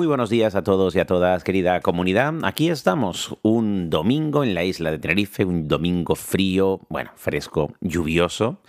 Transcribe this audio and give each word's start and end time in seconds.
Muy 0.00 0.06
buenos 0.06 0.30
días 0.30 0.54
a 0.54 0.64
todos 0.64 0.96
y 0.96 0.98
a 0.98 1.04
todas, 1.04 1.44
querida 1.44 1.78
comunidad. 1.82 2.32
Aquí 2.44 2.70
estamos, 2.70 3.36
un 3.42 3.90
domingo 3.90 4.42
en 4.42 4.54
la 4.54 4.64
isla 4.64 4.90
de 4.90 4.98
Tenerife, 4.98 5.44
un 5.44 5.68
domingo 5.68 6.14
frío, 6.14 6.80
bueno, 6.88 7.10
fresco, 7.16 7.74
lluvioso. 7.82 8.62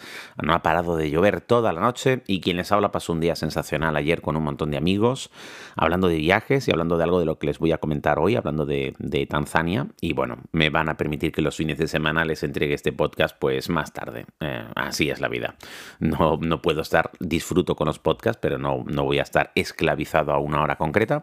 No 0.43 0.53
ha 0.53 0.61
parado 0.61 0.97
de 0.97 1.09
llover 1.09 1.39
toda 1.39 1.71
la 1.71 1.79
noche 1.79 2.21
y 2.27 2.41
quien 2.41 2.57
les 2.57 2.73
habla 2.73 2.91
pasó 2.91 3.13
un 3.13 3.21
día 3.21 3.37
sensacional 3.37 3.95
ayer 3.95 4.21
con 4.21 4.35
un 4.35 4.43
montón 4.43 4.71
de 4.71 4.77
amigos, 4.77 5.31
hablando 5.77 6.09
de 6.09 6.17
viajes 6.17 6.67
y 6.67 6.71
hablando 6.71 6.97
de 6.97 7.05
algo 7.05 7.21
de 7.21 7.25
lo 7.25 7.39
que 7.39 7.47
les 7.47 7.59
voy 7.59 7.71
a 7.71 7.77
comentar 7.77 8.19
hoy, 8.19 8.35
hablando 8.35 8.65
de, 8.65 8.93
Tanzania. 9.29 9.87
Y 10.01 10.11
bueno, 10.11 10.39
me 10.51 10.69
van 10.69 10.89
a 10.89 10.97
permitir 10.97 11.31
que 11.31 11.41
los 11.41 11.55
fines 11.55 11.77
de 11.77 11.87
semana 11.87 12.25
les 12.25 12.43
entregue 12.43 12.73
este 12.73 12.91
podcast 12.91 13.37
pues 13.39 13.69
más 13.69 13.93
tarde. 13.93 14.25
Eh, 14.41 14.65
así 14.75 15.09
es 15.09 15.21
la 15.21 15.29
vida. 15.29 15.55
No, 15.99 16.37
no 16.41 16.61
puedo 16.61 16.81
estar, 16.81 17.11
disfruto 17.21 17.77
con 17.77 17.87
los 17.87 17.99
podcasts, 17.99 18.39
pero 18.41 18.57
no, 18.57 18.83
no 18.85 19.05
voy 19.05 19.19
a 19.19 19.23
estar 19.23 19.53
esclavizado 19.55 20.33
a 20.33 20.37
una 20.37 20.61
hora 20.61 20.75
concreta 20.75 21.20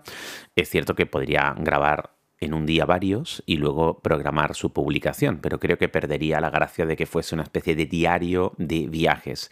es 0.56 0.68
cierto 0.68 0.94
que 0.94 1.06
podría 1.06 1.54
grabar 1.58 2.18
en 2.40 2.54
un 2.54 2.66
día 2.66 2.84
varios 2.84 3.42
y 3.46 3.56
luego 3.56 4.00
programar 4.00 4.54
su 4.54 4.72
publicación, 4.72 5.38
pero 5.40 5.58
creo 5.58 5.78
que 5.78 5.88
perdería 5.88 6.40
la 6.40 6.50
gracia 6.50 6.86
de 6.86 6.96
que 6.96 7.06
fuese 7.06 7.34
una 7.34 7.44
especie 7.44 7.74
de 7.74 7.86
diario 7.86 8.52
de 8.58 8.86
viajes, 8.86 9.50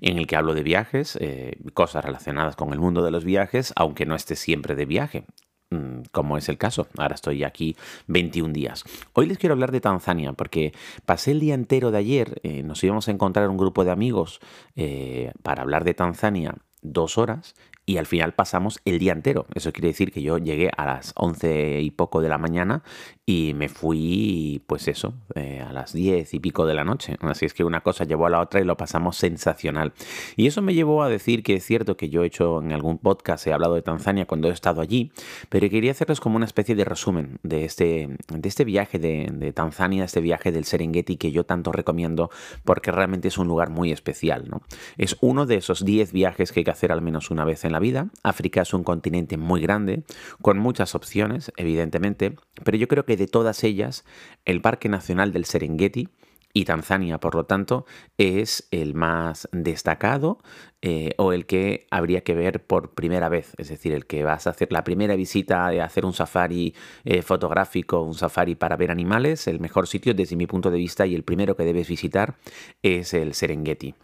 en 0.00 0.18
el 0.18 0.26
que 0.26 0.36
hablo 0.36 0.54
de 0.54 0.62
viajes, 0.62 1.18
eh, 1.20 1.58
cosas 1.74 2.04
relacionadas 2.04 2.56
con 2.56 2.72
el 2.72 2.78
mundo 2.78 3.02
de 3.02 3.10
los 3.10 3.24
viajes, 3.24 3.72
aunque 3.76 4.06
no 4.06 4.14
esté 4.14 4.36
siempre 4.36 4.74
de 4.74 4.86
viaje 4.86 5.24
mm, 5.70 6.02
como 6.12 6.38
es 6.38 6.48
el 6.48 6.58
caso. 6.58 6.86
Ahora 6.96 7.16
estoy 7.16 7.42
aquí 7.44 7.76
21 8.06 8.52
días. 8.52 8.84
Hoy 9.14 9.26
les 9.26 9.38
quiero 9.38 9.54
hablar 9.54 9.72
de 9.72 9.80
Tanzania 9.80 10.32
porque 10.32 10.72
pasé 11.06 11.32
el 11.32 11.40
día 11.40 11.54
entero 11.54 11.90
de 11.90 11.98
ayer, 11.98 12.40
eh, 12.44 12.62
nos 12.62 12.82
íbamos 12.84 13.08
a 13.08 13.10
encontrar 13.10 13.48
un 13.48 13.56
grupo 13.56 13.84
de 13.84 13.90
amigos 13.90 14.40
eh, 14.76 15.32
para 15.42 15.62
hablar 15.62 15.84
de 15.84 15.94
Tanzania 15.94 16.54
dos 16.82 17.18
horas 17.18 17.54
y 17.88 17.96
al 17.96 18.04
final 18.04 18.34
pasamos 18.34 18.80
el 18.84 18.98
día 18.98 19.12
entero. 19.12 19.46
Eso 19.54 19.72
quiere 19.72 19.88
decir 19.88 20.12
que 20.12 20.20
yo 20.20 20.36
llegué 20.36 20.70
a 20.76 20.84
las 20.84 21.14
once 21.16 21.80
y 21.80 21.90
poco 21.90 22.20
de 22.20 22.28
la 22.28 22.36
mañana 22.36 22.82
y 23.24 23.54
me 23.54 23.70
fui, 23.70 24.62
pues 24.66 24.88
eso, 24.88 25.14
eh, 25.34 25.64
a 25.66 25.72
las 25.72 25.94
diez 25.94 26.34
y 26.34 26.38
pico 26.38 26.66
de 26.66 26.74
la 26.74 26.84
noche. 26.84 27.16
Así 27.20 27.46
es 27.46 27.54
que 27.54 27.64
una 27.64 27.80
cosa 27.80 28.04
llevó 28.04 28.26
a 28.26 28.30
la 28.30 28.40
otra 28.40 28.60
y 28.60 28.64
lo 28.64 28.76
pasamos 28.76 29.16
sensacional. 29.16 29.94
Y 30.36 30.46
eso 30.46 30.60
me 30.60 30.74
llevó 30.74 31.02
a 31.02 31.08
decir 31.08 31.42
que 31.42 31.54
es 31.54 31.64
cierto 31.64 31.96
que 31.96 32.10
yo 32.10 32.24
he 32.24 32.26
hecho 32.26 32.60
en 32.60 32.72
algún 32.72 32.98
podcast, 32.98 33.46
he 33.46 33.54
hablado 33.54 33.74
de 33.74 33.80
Tanzania 33.80 34.26
cuando 34.26 34.48
he 34.48 34.52
estado 34.52 34.82
allí, 34.82 35.10
pero 35.48 35.70
quería 35.70 35.92
hacerles 35.92 36.20
como 36.20 36.36
una 36.36 36.44
especie 36.44 36.74
de 36.74 36.84
resumen 36.84 37.38
de 37.42 37.64
este, 37.64 38.18
de 38.28 38.48
este 38.50 38.64
viaje 38.64 38.98
de, 38.98 39.30
de 39.32 39.52
Tanzania, 39.54 40.04
este 40.04 40.20
viaje 40.20 40.52
del 40.52 40.64
Serengeti 40.64 41.16
que 41.16 41.32
yo 41.32 41.44
tanto 41.44 41.72
recomiendo 41.72 42.28
porque 42.64 42.92
realmente 42.92 43.28
es 43.28 43.38
un 43.38 43.48
lugar 43.48 43.70
muy 43.70 43.92
especial. 43.92 44.46
¿no? 44.50 44.60
Es 44.98 45.16
uno 45.22 45.46
de 45.46 45.56
esos 45.56 45.86
diez 45.86 46.12
viajes 46.12 46.52
que 46.52 46.64
que 46.68 46.72
hacer 46.72 46.92
al 46.92 47.00
menos 47.00 47.30
una 47.30 47.46
vez 47.46 47.64
en 47.64 47.72
la 47.72 47.78
vida. 47.78 48.08
África 48.22 48.60
es 48.60 48.74
un 48.74 48.84
continente 48.84 49.38
muy 49.38 49.62
grande, 49.62 50.04
con 50.42 50.58
muchas 50.58 50.94
opciones, 50.94 51.50
evidentemente, 51.56 52.36
pero 52.62 52.76
yo 52.76 52.88
creo 52.88 53.06
que 53.06 53.16
de 53.16 53.26
todas 53.26 53.64
ellas, 53.64 54.04
el 54.44 54.60
Parque 54.60 54.90
Nacional 54.90 55.32
del 55.32 55.46
Serengeti, 55.46 56.10
y 56.52 56.64
Tanzania, 56.64 57.18
por 57.18 57.34
lo 57.34 57.44
tanto, 57.44 57.84
es 58.16 58.68
el 58.70 58.94
más 58.94 59.48
destacado 59.52 60.38
eh, 60.80 61.10
o 61.18 61.32
el 61.32 61.46
que 61.46 61.86
habría 61.90 62.22
que 62.22 62.34
ver 62.34 62.66
por 62.66 62.94
primera 62.94 63.28
vez, 63.28 63.52
es 63.58 63.68
decir, 63.68 63.92
el 63.92 64.06
que 64.06 64.24
vas 64.24 64.46
a 64.46 64.50
hacer 64.50 64.72
la 64.72 64.82
primera 64.82 65.14
visita 65.14 65.68
de 65.68 65.82
hacer 65.82 66.04
un 66.04 66.14
safari 66.14 66.74
eh, 67.04 67.22
fotográfico, 67.22 68.00
un 68.02 68.14
safari 68.14 68.54
para 68.54 68.76
ver 68.76 68.90
animales, 68.90 69.46
el 69.46 69.60
mejor 69.60 69.86
sitio 69.86 70.14
desde 70.14 70.36
mi 70.36 70.46
punto 70.46 70.70
de 70.70 70.78
vista 70.78 71.06
y 71.06 71.14
el 71.14 71.22
primero 71.22 71.54
que 71.54 71.64
debes 71.64 71.88
visitar 71.88 72.36
es 72.82 73.14
el 73.14 73.34
Serengeti 73.34 73.94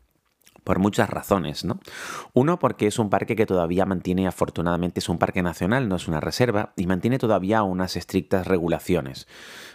por 0.65 0.79
muchas 0.79 1.09
razones, 1.09 1.65
¿no? 1.65 1.79
Uno, 2.33 2.59
porque 2.59 2.87
es 2.87 2.99
un 2.99 3.11
parque 3.11 3.37
que 3.37 3.47
todavía 3.47 3.85
mantiene, 3.85 4.27
afortunadamente, 4.27 5.01
es 5.01 5.09
un 5.09 5.19
parque 5.19 5.43
nacional, 5.43 5.89
no 5.89 5.97
es 5.97 6.09
una 6.09 6.21
reserva, 6.21 6.73
y 6.77 6.87
mantiene 6.87 7.19
todavía 7.19 7.63
unas 7.63 7.97
estrictas 7.97 8.47
regulaciones. 8.47 9.29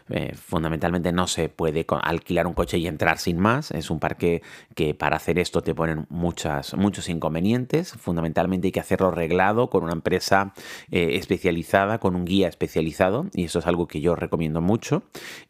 Eh, 0.09 0.33
fundamentalmente 0.35 1.11
no 1.11 1.27
se 1.27 1.49
puede 1.49 1.85
alquilar 2.01 2.47
un 2.47 2.53
coche 2.53 2.77
y 2.77 2.87
entrar 2.87 3.17
sin 3.19 3.39
más. 3.39 3.71
Es 3.71 3.89
un 3.89 3.99
parque 3.99 4.41
que 4.75 4.93
para 4.93 5.17
hacer 5.17 5.39
esto 5.39 5.61
te 5.61 5.75
ponen 5.75 6.07
muchos 6.09 7.09
inconvenientes. 7.09 7.91
Fundamentalmente 7.93 8.67
hay 8.67 8.71
que 8.71 8.79
hacerlo 8.79 9.11
reglado 9.11 9.69
con 9.69 9.83
una 9.83 9.93
empresa 9.93 10.53
eh, 10.91 11.11
especializada, 11.13 11.99
con 11.99 12.15
un 12.15 12.25
guía 12.25 12.47
especializado, 12.47 13.27
y 13.33 13.45
eso 13.45 13.59
es 13.59 13.67
algo 13.67 13.87
que 13.87 14.01
yo 14.01 14.15
recomiendo 14.15 14.61
mucho. 14.61 15.03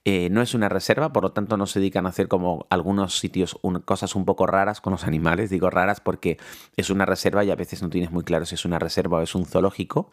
Eh, 0.06 0.30
no 0.32 0.42
es 0.42 0.54
una 0.54 0.70
reserva, 0.70 1.14
por 1.14 1.24
lo 1.24 1.32
tanto 1.32 1.58
no 1.58 1.66
se 1.66 1.80
dedican 1.80 2.06
a 2.06 2.10
hacer 2.10 2.28
como 2.28 2.68
algunos 2.70 3.20
sitios 3.20 3.60
cosas 3.86 4.16
un 4.16 4.26
poco 4.26 4.46
raras 4.48 4.82
con 4.82 4.92
los 4.92 5.04
animales 5.06 5.50
Digo 5.50 5.70
raras 5.70 6.02
porque 6.02 6.38
es 6.76 6.90
una 6.90 7.06
reserva 7.06 7.44
y 7.44 7.52
a 7.52 7.56
veces 7.56 7.82
no 7.82 7.90
tienes 7.90 8.12
muy 8.12 8.24
claro 8.24 8.46
si 8.46 8.56
es 8.56 8.66
una 8.66 8.80
reserva 8.80 9.20
o 9.20 9.22
es 9.22 9.36
un 9.36 9.46
zoológico, 9.46 10.10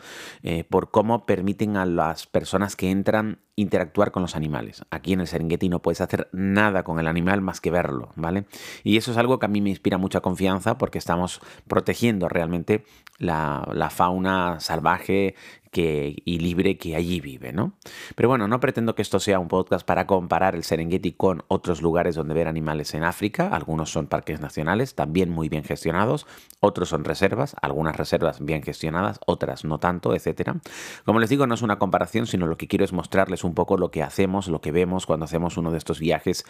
por 0.68 0.90
cómo 0.90 1.26
permiten 1.26 1.76
a 1.76 1.86
las 1.86 2.26
personas 2.26 2.76
que 2.76 2.90
entran 2.90 3.38
interactuar 3.56 4.12
con 4.12 4.22
los 4.22 4.36
animales. 4.36 4.84
Aquí 4.90 5.14
en 5.14 5.20
el 5.20 5.26
Serengeti 5.26 5.68
no 5.68 5.80
puedes 5.80 6.02
hacer 6.02 6.28
nada 6.32 6.84
con 6.84 7.00
el 7.00 7.06
animal 7.06 7.40
más 7.40 7.60
que 7.60 7.70
verlo, 7.70 8.10
¿vale? 8.14 8.44
Y 8.84 8.98
eso 8.98 9.10
es 9.10 9.16
algo 9.16 9.38
que 9.38 9.46
a 9.46 9.48
mí 9.48 9.62
me 9.62 9.70
inspira 9.70 9.96
mucha 9.96 10.20
confianza 10.20 10.76
porque 10.76 10.98
estamos 10.98 11.40
protegiendo 11.66 12.28
realmente 12.28 12.84
la, 13.18 13.66
la 13.72 13.88
fauna 13.88 14.60
salvaje 14.60 15.34
y 15.76 16.38
libre 16.38 16.78
que 16.78 16.96
allí 16.96 17.20
vive, 17.20 17.52
¿no? 17.52 17.74
Pero 18.14 18.28
bueno, 18.28 18.48
no 18.48 18.60
pretendo 18.60 18.94
que 18.94 19.02
esto 19.02 19.20
sea 19.20 19.38
un 19.38 19.48
podcast 19.48 19.86
para 19.86 20.06
comparar 20.06 20.54
el 20.54 20.64
Serengeti 20.64 21.12
con 21.12 21.44
otros 21.48 21.82
lugares 21.82 22.14
donde 22.14 22.34
ver 22.34 22.48
animales 22.48 22.94
en 22.94 23.04
África. 23.04 23.48
Algunos 23.48 23.90
son 23.90 24.06
parques 24.06 24.40
nacionales, 24.40 24.94
también 24.94 25.30
muy 25.30 25.48
bien 25.48 25.64
gestionados, 25.64 26.26
otros 26.60 26.88
son 26.88 27.04
reservas, 27.04 27.54
algunas 27.60 27.96
reservas 27.96 28.44
bien 28.44 28.62
gestionadas, 28.62 29.20
otras 29.26 29.64
no 29.64 29.78
tanto, 29.78 30.14
etcétera. 30.14 30.56
Como 31.04 31.20
les 31.20 31.30
digo, 31.30 31.46
no 31.46 31.54
es 31.54 31.62
una 31.62 31.78
comparación, 31.78 32.26
sino 32.26 32.46
lo 32.46 32.56
que 32.56 32.68
quiero 32.68 32.84
es 32.84 32.92
mostrarles 32.92 33.44
un 33.44 33.54
poco 33.54 33.76
lo 33.76 33.90
que 33.90 34.02
hacemos, 34.02 34.48
lo 34.48 34.60
que 34.60 34.72
vemos 34.72 35.06
cuando 35.06 35.24
hacemos 35.24 35.56
uno 35.56 35.70
de 35.70 35.78
estos 35.78 36.00
viajes 36.00 36.44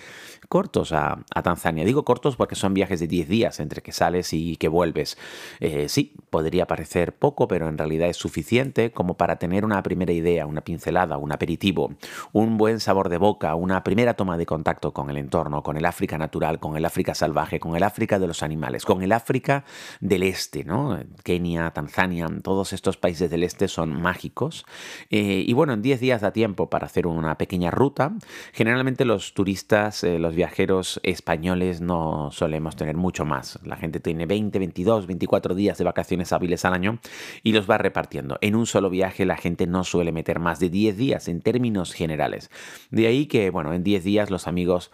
cortos 0.48 0.92
a, 0.92 1.24
Tanzania. 1.42 1.84
Digo 1.84 2.04
cortos 2.04 2.34
porque 2.34 2.56
son 2.56 2.74
viajes 2.74 2.98
de 2.98 3.06
10 3.06 3.28
días 3.28 3.60
entre 3.60 3.80
que 3.80 3.92
sales 3.92 4.32
y 4.32 4.56
que 4.56 4.68
vuelves. 4.68 5.16
Eh, 5.60 5.88
sí, 5.88 6.14
podría 6.30 6.66
parecer 6.66 7.14
poco, 7.14 7.46
pero 7.46 7.68
en 7.68 7.78
realidad 7.78 8.08
es 8.08 8.16
suficiente 8.16 8.90
como 8.90 9.15
para 9.16 9.36
tener 9.36 9.64
una 9.64 9.82
primera 9.82 10.12
idea, 10.12 10.46
una 10.46 10.60
pincelada, 10.60 11.18
un 11.18 11.32
aperitivo, 11.32 11.92
un 12.32 12.56
buen 12.58 12.80
sabor 12.80 13.08
de 13.08 13.18
boca, 13.18 13.54
una 13.54 13.82
primera 13.82 14.14
toma 14.14 14.36
de 14.36 14.46
contacto 14.46 14.92
con 14.92 15.10
el 15.10 15.16
entorno, 15.16 15.62
con 15.62 15.76
el 15.76 15.84
África 15.84 16.18
natural, 16.18 16.60
con 16.60 16.76
el 16.76 16.84
África 16.84 17.14
salvaje, 17.14 17.60
con 17.60 17.76
el 17.76 17.82
África 17.82 18.18
de 18.18 18.26
los 18.26 18.42
animales, 18.42 18.84
con 18.84 19.02
el 19.02 19.12
África 19.12 19.64
del 20.00 20.22
este, 20.22 20.64
¿no? 20.64 20.98
Kenia, 21.22 21.70
Tanzania, 21.70 22.28
todos 22.42 22.72
estos 22.72 22.96
países 22.96 23.30
del 23.30 23.42
este 23.42 23.68
son 23.68 24.00
mágicos. 24.00 24.64
Eh, 25.10 25.44
y 25.46 25.52
bueno, 25.52 25.72
en 25.72 25.82
10 25.82 26.00
días 26.00 26.20
da 26.20 26.32
tiempo 26.32 26.68
para 26.70 26.86
hacer 26.86 27.06
una 27.06 27.38
pequeña 27.38 27.70
ruta. 27.70 28.12
Generalmente 28.52 29.04
los 29.04 29.34
turistas, 29.34 30.04
eh, 30.04 30.18
los 30.18 30.34
viajeros 30.34 31.00
españoles 31.02 31.80
no 31.80 32.30
solemos 32.32 32.76
tener 32.76 32.96
mucho 32.96 33.24
más. 33.24 33.58
La 33.64 33.76
gente 33.76 34.00
tiene 34.00 34.26
20, 34.26 34.58
22, 34.58 35.06
24 35.06 35.54
días 35.54 35.78
de 35.78 35.84
vacaciones 35.84 36.32
hábiles 36.32 36.64
al 36.64 36.74
año 36.74 36.98
y 37.42 37.52
los 37.52 37.68
va 37.68 37.78
repartiendo 37.78 38.38
en 38.40 38.54
un 38.54 38.66
solo 38.66 38.90
viaje 38.90 39.05
la 39.24 39.36
gente 39.36 39.66
no 39.66 39.84
suele 39.84 40.12
meter 40.12 40.38
más 40.38 40.60
de 40.60 40.70
10 40.70 40.96
días 40.96 41.28
en 41.28 41.40
términos 41.40 41.92
generales. 41.92 42.50
De 42.90 43.06
ahí 43.06 43.26
que, 43.26 43.50
bueno, 43.50 43.72
en 43.72 43.82
10 43.82 44.04
días 44.04 44.30
los 44.30 44.46
amigos 44.46 44.90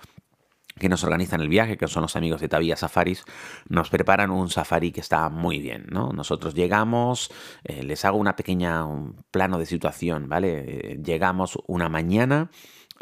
que 0.78 0.88
nos 0.88 1.04
organizan 1.04 1.40
el 1.40 1.48
viaje, 1.48 1.76
que 1.76 1.86
son 1.86 2.02
los 2.02 2.16
amigos 2.16 2.40
de 2.40 2.48
Tavia 2.48 2.76
Safaris, 2.76 3.24
nos 3.68 3.90
preparan 3.90 4.30
un 4.30 4.48
safari 4.48 4.90
que 4.90 5.00
está 5.00 5.28
muy 5.28 5.60
bien, 5.60 5.86
¿no? 5.90 6.12
Nosotros 6.12 6.54
llegamos, 6.54 7.30
eh, 7.64 7.82
les 7.82 8.04
hago 8.04 8.18
una 8.18 8.36
pequeña 8.36 8.84
plano 9.30 9.58
de 9.58 9.66
situación, 9.66 10.28
¿vale? 10.28 10.64
Eh, 10.66 11.00
llegamos 11.04 11.58
una 11.66 11.88
mañana, 11.88 12.50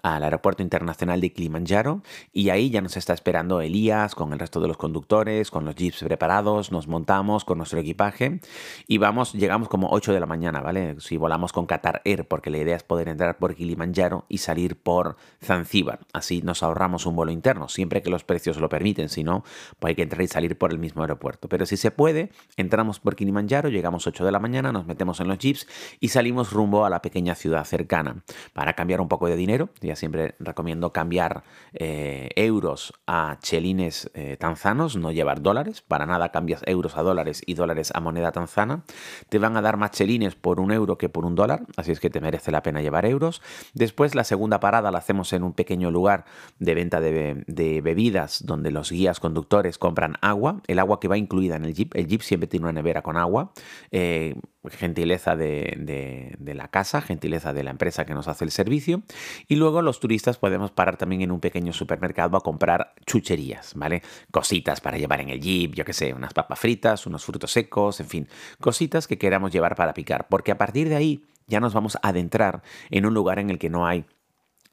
al 0.02 0.22
aeropuerto 0.22 0.62
internacional 0.62 1.20
de 1.20 1.32
Kilimanjaro 1.32 2.02
y 2.32 2.50
ahí 2.50 2.70
ya 2.70 2.80
nos 2.80 2.96
está 2.96 3.12
esperando 3.12 3.60
Elías 3.60 4.14
con 4.14 4.32
el 4.32 4.38
resto 4.38 4.60
de 4.60 4.68
los 4.68 4.76
conductores, 4.76 5.50
con 5.50 5.64
los 5.64 5.74
jeeps 5.74 6.02
preparados, 6.02 6.72
nos 6.72 6.88
montamos 6.88 7.44
con 7.44 7.58
nuestro 7.58 7.78
equipaje 7.80 8.40
y 8.86 8.98
vamos, 8.98 9.32
llegamos 9.32 9.68
como 9.68 9.90
8 9.90 10.12
de 10.12 10.20
la 10.20 10.26
mañana, 10.26 10.60
¿vale? 10.60 10.96
Si 11.00 11.16
volamos 11.16 11.52
con 11.52 11.66
Qatar 11.66 12.02
Air, 12.04 12.26
porque 12.26 12.50
la 12.50 12.58
idea 12.58 12.76
es 12.76 12.82
poder 12.82 13.08
entrar 13.08 13.38
por 13.38 13.54
Kilimanjaro 13.54 14.24
y 14.28 14.38
salir 14.38 14.76
por 14.76 15.16
Zanzíbar, 15.42 16.00
así 16.12 16.42
nos 16.42 16.62
ahorramos 16.62 17.06
un 17.06 17.16
vuelo 17.16 17.32
interno, 17.32 17.68
siempre 17.68 18.02
que 18.02 18.10
los 18.10 18.24
precios 18.24 18.58
lo 18.58 18.68
permiten, 18.68 19.08
si 19.08 19.24
no, 19.24 19.44
pues 19.78 19.90
hay 19.90 19.94
que 19.96 20.02
entrar 20.02 20.22
y 20.22 20.28
salir 20.28 20.56
por 20.58 20.72
el 20.72 20.78
mismo 20.78 21.02
aeropuerto. 21.02 21.48
Pero 21.48 21.66
si 21.66 21.76
se 21.76 21.90
puede, 21.90 22.30
entramos 22.56 23.00
por 23.00 23.16
Kilimanjaro, 23.16 23.68
llegamos 23.68 24.06
8 24.06 24.24
de 24.24 24.32
la 24.32 24.38
mañana, 24.38 24.72
nos 24.72 24.86
metemos 24.86 25.20
en 25.20 25.28
los 25.28 25.38
jeeps 25.38 25.66
y 26.00 26.08
salimos 26.08 26.52
rumbo 26.52 26.84
a 26.84 26.90
la 26.90 27.02
pequeña 27.02 27.34
ciudad 27.34 27.64
cercana 27.64 28.22
para 28.52 28.74
cambiar 28.74 29.00
un 29.00 29.08
poco 29.08 29.26
de 29.26 29.36
dinero, 29.36 29.70
Siempre 29.96 30.34
recomiendo 30.38 30.92
cambiar 30.92 31.44
eh, 31.72 32.30
euros 32.36 32.92
a 33.06 33.38
chelines 33.40 34.10
eh, 34.14 34.36
tanzanos, 34.38 34.96
no 34.96 35.12
llevar 35.12 35.42
dólares. 35.42 35.82
Para 35.82 36.06
nada 36.06 36.30
cambias 36.30 36.62
euros 36.66 36.96
a 36.96 37.02
dólares 37.02 37.42
y 37.46 37.54
dólares 37.54 37.92
a 37.94 38.00
moneda 38.00 38.32
tanzana. 38.32 38.84
Te 39.28 39.38
van 39.38 39.56
a 39.56 39.62
dar 39.62 39.76
más 39.76 39.92
chelines 39.92 40.34
por 40.34 40.60
un 40.60 40.72
euro 40.72 40.98
que 40.98 41.08
por 41.08 41.24
un 41.24 41.34
dólar, 41.34 41.66
así 41.76 41.92
es 41.92 42.00
que 42.00 42.10
te 42.10 42.20
merece 42.20 42.50
la 42.50 42.62
pena 42.62 42.82
llevar 42.82 43.06
euros. 43.06 43.42
Después 43.74 44.14
la 44.14 44.24
segunda 44.24 44.60
parada 44.60 44.90
la 44.90 44.98
hacemos 44.98 45.32
en 45.32 45.42
un 45.42 45.52
pequeño 45.52 45.90
lugar 45.90 46.24
de 46.58 46.74
venta 46.74 47.00
de, 47.00 47.44
de 47.46 47.80
bebidas 47.80 48.44
donde 48.44 48.70
los 48.70 48.90
guías 48.90 49.20
conductores 49.20 49.78
compran 49.78 50.16
agua, 50.20 50.62
el 50.66 50.78
agua 50.78 51.00
que 51.00 51.08
va 51.08 51.18
incluida 51.18 51.56
en 51.56 51.64
el 51.64 51.74
jeep. 51.74 51.94
El 51.94 52.06
jeep 52.06 52.22
siempre 52.22 52.48
tiene 52.48 52.64
una 52.64 52.72
nevera 52.72 53.02
con 53.02 53.16
agua. 53.16 53.52
Eh, 53.90 54.34
gentileza 54.68 55.36
de, 55.36 56.36
la 56.38 56.68
casa, 56.68 57.00
gentileza 57.00 57.52
de 57.52 57.64
la 57.64 57.70
empresa 57.70 58.04
que 58.04 58.14
nos 58.14 58.28
hace 58.28 58.44
el 58.44 58.50
servicio. 58.50 59.02
Y 59.48 59.56
luego 59.56 59.80
los 59.82 60.00
turistas 60.00 60.38
podemos 60.38 60.70
parar 60.70 60.96
también 60.96 61.22
en 61.22 61.32
un 61.32 61.40
pequeño 61.40 61.72
supermercado 61.72 62.36
a 62.36 62.42
comprar 62.42 62.94
chucherías, 63.06 63.72
¿vale? 63.74 64.02
Cositas 64.30 64.80
para 64.80 64.98
llevar 64.98 65.20
en 65.20 65.30
el 65.30 65.40
jeep, 65.40 65.74
yo 65.74 65.84
qué 65.84 65.92
sé, 65.92 66.12
unas 66.12 66.34
papas 66.34 66.58
fritas, 66.58 67.06
unos 67.06 67.24
frutos 67.24 67.52
secos, 67.52 68.00
en 68.00 68.06
fin, 68.06 68.28
cositas 68.60 69.06
que 69.06 69.18
queramos 69.18 69.52
llevar 69.52 69.74
para 69.76 69.94
picar. 69.94 70.28
Porque 70.28 70.52
a 70.52 70.58
partir 70.58 70.88
de 70.88 70.96
ahí 70.96 71.24
ya 71.46 71.60
nos 71.60 71.74
vamos 71.74 71.96
a 71.96 72.08
adentrar 72.08 72.62
en 72.90 73.06
un 73.06 73.14
lugar 73.14 73.38
en 73.38 73.50
el 73.50 73.58
que 73.58 73.70
no 73.70 73.86
hay 73.86 74.04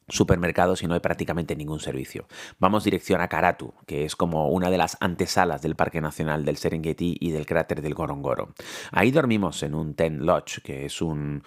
supermercados 0.07 0.83
y 0.83 0.87
no 0.87 0.93
hay 0.93 0.99
prácticamente 0.99 1.55
ningún 1.55 1.79
servicio. 1.79 2.27
Vamos 2.59 2.83
dirección 2.83 3.21
a 3.21 3.27
Karatu, 3.27 3.73
que 3.85 4.05
es 4.05 4.15
como 4.15 4.49
una 4.49 4.69
de 4.69 4.77
las 4.77 4.97
antesalas 4.99 5.61
del 5.61 5.75
Parque 5.75 6.01
Nacional 6.01 6.45
del 6.45 6.57
Serengeti 6.57 7.17
y 7.19 7.31
del 7.31 7.45
cráter 7.45 7.81
del 7.81 7.93
Gorongoro. 7.93 8.53
Ahí 8.91 9.11
dormimos 9.11 9.63
en 9.63 9.75
un 9.75 9.93
tent 9.95 10.21
lodge, 10.21 10.61
que 10.61 10.85
es 10.85 11.01
un 11.01 11.43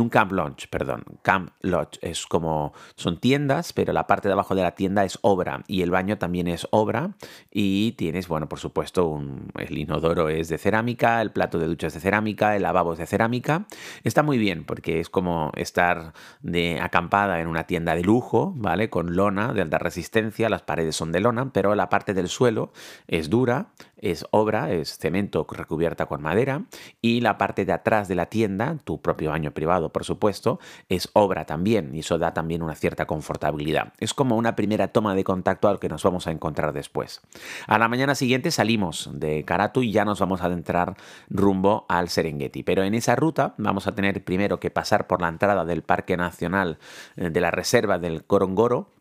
un 0.00 0.08
camp 0.08 0.32
lodge, 0.32 0.66
perdón, 0.70 1.04
camp 1.22 1.50
lodge 1.60 1.98
es 2.00 2.26
como 2.26 2.72
son 2.96 3.18
tiendas, 3.20 3.72
pero 3.72 3.92
la 3.92 4.06
parte 4.06 4.28
de 4.28 4.32
abajo 4.32 4.54
de 4.54 4.62
la 4.62 4.74
tienda 4.74 5.04
es 5.04 5.18
obra 5.22 5.62
y 5.66 5.82
el 5.82 5.90
baño 5.90 6.18
también 6.18 6.48
es 6.48 6.66
obra 6.70 7.10
y 7.50 7.92
tienes, 7.92 8.28
bueno, 8.28 8.48
por 8.48 8.58
supuesto, 8.58 9.06
un, 9.06 9.50
el 9.58 9.76
inodoro 9.76 10.28
es 10.28 10.48
de 10.48 10.58
cerámica, 10.58 11.20
el 11.20 11.30
plato 11.30 11.58
de 11.58 11.66
ducha 11.66 11.88
es 11.88 11.94
de 11.94 12.00
cerámica, 12.00 12.56
el 12.56 12.62
lavabo 12.62 12.94
es 12.94 12.98
de 12.98 13.06
cerámica. 13.06 13.66
Está 14.04 14.22
muy 14.22 14.38
bien 14.38 14.64
porque 14.64 15.00
es 15.00 15.08
como 15.08 15.52
estar 15.54 16.12
de 16.40 16.80
acampada 16.80 17.40
en 17.40 17.46
una 17.46 17.64
tienda 17.66 17.94
de 17.94 17.99
lujo, 18.02 18.52
¿vale? 18.56 18.90
Con 18.90 19.16
lona 19.16 19.52
de 19.52 19.62
alta 19.62 19.78
resistencia, 19.78 20.48
las 20.48 20.62
paredes 20.62 20.96
son 20.96 21.12
de 21.12 21.20
lona, 21.20 21.52
pero 21.52 21.74
la 21.74 21.88
parte 21.88 22.14
del 22.14 22.28
suelo 22.28 22.72
es 23.06 23.30
dura, 23.30 23.68
es 24.00 24.26
obra, 24.30 24.72
es 24.72 24.98
cemento 24.98 25.46
recubierta 25.50 26.06
con 26.06 26.22
madera 26.22 26.64
y 27.00 27.20
la 27.20 27.38
parte 27.38 27.64
de 27.64 27.72
atrás 27.72 28.08
de 28.08 28.14
la 28.14 28.26
tienda, 28.26 28.76
tu 28.84 29.00
propio 29.00 29.30
baño 29.30 29.52
privado 29.52 29.90
por 29.92 30.04
supuesto, 30.04 30.58
es 30.88 31.08
obra 31.12 31.44
también 31.46 31.94
y 31.94 32.00
eso 32.00 32.18
da 32.18 32.34
también 32.34 32.62
una 32.62 32.74
cierta 32.74 33.06
confortabilidad. 33.06 33.92
Es 33.98 34.14
como 34.14 34.36
una 34.36 34.56
primera 34.56 34.88
toma 34.88 35.14
de 35.14 35.24
contacto 35.24 35.68
al 35.68 35.78
que 35.78 35.88
nos 35.88 36.02
vamos 36.02 36.26
a 36.26 36.30
encontrar 36.30 36.72
después. 36.72 37.20
A 37.66 37.78
la 37.78 37.88
mañana 37.88 38.14
siguiente 38.14 38.50
salimos 38.50 39.10
de 39.12 39.44
Karatu 39.44 39.82
y 39.82 39.92
ya 39.92 40.04
nos 40.04 40.20
vamos 40.20 40.42
a 40.42 40.46
adentrar 40.46 40.96
rumbo 41.28 41.86
al 41.88 42.08
Serengeti, 42.08 42.62
pero 42.62 42.82
en 42.82 42.94
esa 42.94 43.16
ruta 43.16 43.54
vamos 43.58 43.86
a 43.86 43.94
tener 43.94 44.24
primero 44.24 44.60
que 44.60 44.70
pasar 44.70 45.06
por 45.06 45.20
la 45.20 45.28
entrada 45.28 45.64
del 45.64 45.82
Parque 45.82 46.16
Nacional 46.16 46.78
eh, 47.16 47.30
de 47.30 47.40
la 47.40 47.50
Reserva 47.50 47.98
del 47.98 48.24
Gorongoro 48.28 48.99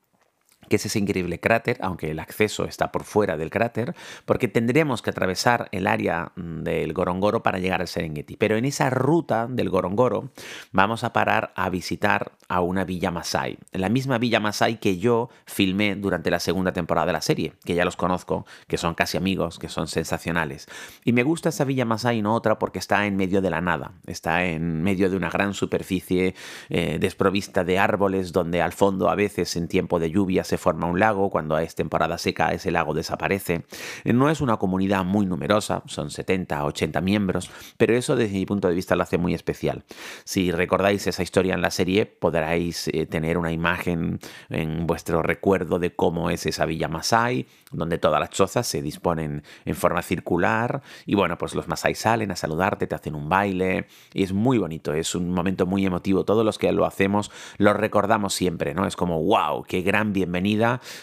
que 0.70 0.78
es 0.78 0.86
ese 0.86 1.00
increíble 1.00 1.40
cráter, 1.40 1.78
aunque 1.82 2.12
el 2.12 2.20
acceso 2.20 2.66
está 2.66 2.92
por 2.92 3.04
fuera 3.04 3.38
del 3.38 3.50
cráter, 3.50 3.96
porque 4.26 4.48
tendríamos 4.48 5.02
que 5.02 5.10
atravesar 5.10 5.68
el 5.72 5.88
área 5.88 6.32
mm, 6.36 6.64
del 6.64 6.94
Gorongoro 6.94 7.44
para 7.44 7.60
llegar 7.60 7.82
al 7.82 7.88
Serengeti. 7.88 8.38
Pero 8.38 8.56
en 8.56 8.66
esa 8.66 8.90
ruta 8.90 9.48
del 9.48 9.70
Gorongoro 9.70 10.32
vamos 10.72 11.04
a 11.04 11.14
parar 11.14 11.52
a 11.56 11.70
visitar 11.70 12.32
a 12.48 12.62
una 12.62 12.84
villa 12.84 13.12
Masai, 13.12 13.58
la 13.72 13.90
misma 13.90 14.18
villa 14.18 14.40
Masai 14.40 14.80
que 14.80 14.98
yo 14.98 15.30
filmé 15.46 15.96
durante 15.96 16.32
la 16.32 16.40
segunda 16.40 16.74
temporada 16.74 17.08
de 17.08 17.14
la 17.14 17.22
serie, 17.22 17.54
que 17.64 17.76
ya 17.76 17.86
los 17.86 17.96
conozco, 17.96 18.46
que 18.68 18.78
son 18.78 18.96
casi 18.96 19.18
amigos, 19.18 19.60
que 19.60 19.70
son 19.70 19.88
sensacionales. 19.88 20.68
Y 21.04 21.14
me 21.14 21.24
gusta 21.24 21.50
esa 21.50 21.66
villa 21.66 21.86
Masai, 21.86 22.22
no 22.22 22.34
otra, 22.34 22.60
porque 22.60 22.80
está 22.80 23.06
en 23.06 23.16
medio 23.16 23.42
de 23.42 23.50
la 23.50 23.62
nada, 23.62 23.94
está 24.06 24.46
en 24.46 24.84
medio 24.84 25.10
de 25.10 25.18
una 25.18 25.30
gran 25.30 25.54
superficie 25.54 26.36
eh, 26.70 26.98
desprovista 27.00 27.64
de 27.64 27.80
árboles, 27.80 28.32
donde 28.32 28.62
al 28.62 28.74
fondo 28.74 29.10
a 29.10 29.16
veces 29.16 29.56
en 29.56 29.68
tiempo 29.68 30.00
de 30.00 30.12
lluvia 30.12 30.44
se 30.44 30.58
forma 30.60 30.88
un 30.88 31.00
lago, 31.00 31.30
cuando 31.30 31.58
es 31.58 31.74
temporada 31.76 32.18
seca 32.18 32.52
ese 32.52 32.72
lago 32.72 32.94
desaparece. 32.94 33.64
No 34.06 34.30
es 34.30 34.42
una 34.42 34.58
comunidad 34.58 35.04
muy 35.04 35.26
numerosa, 35.26 35.82
son 35.86 36.12
70, 36.12 36.64
80 36.66 37.02
miembros, 37.02 37.50
pero 37.78 37.96
eso 37.96 38.16
desde 38.16 38.38
mi 38.38 38.46
punto 38.46 38.68
de 38.68 38.76
vista 38.76 38.96
lo 38.96 39.04
hace 39.04 39.18
muy 39.18 39.34
especial. 39.34 39.84
Si 40.24 40.52
recordáis 40.52 41.08
esa 41.08 41.24
historia 41.24 41.54
en 41.54 41.62
la 41.62 41.72
serie, 41.72 42.06
podréis 42.06 42.88
eh, 42.90 43.06
tener 43.06 43.38
una 43.38 43.52
imagen 43.52 44.20
en 44.50 44.86
vuestro 44.86 45.22
recuerdo 45.22 45.80
de 45.80 45.96
cómo 45.96 46.30
es 46.30 46.46
esa 46.46 46.66
villa 46.66 46.88
Masai, 46.88 47.48
donde 47.72 47.98
todas 47.98 48.20
las 48.20 48.30
chozas 48.30 48.68
se 48.68 48.82
disponen 48.82 49.44
en 49.66 49.76
forma 49.76 50.02
circular 50.02 50.82
y 51.06 51.16
bueno, 51.16 51.38
pues 51.38 51.56
los 51.56 51.68
Masai 51.68 51.96
salen 51.96 52.32
a 52.32 52.36
saludarte, 52.36 52.88
te 52.88 52.96
hacen 52.96 53.16
un 53.16 53.30
baile 53.30 53.88
y 54.14 54.24
es 54.24 54.34
muy 54.34 54.58
bonito, 54.58 54.94
es 54.94 55.16
un 55.16 55.32
momento 55.32 55.66
muy 55.66 55.86
emotivo. 55.86 56.26
Todos 56.26 56.46
los 56.46 56.58
que 56.58 56.72
lo 56.72 56.86
hacemos 56.86 57.32
lo 57.58 57.74
recordamos 57.74 58.34
siempre, 58.34 58.74
¿no? 58.74 58.86
Es 58.86 58.96
como, 58.96 59.22
wow, 59.24 59.64
qué 59.64 59.82
gran 59.82 60.14
bienvenida 60.14 60.49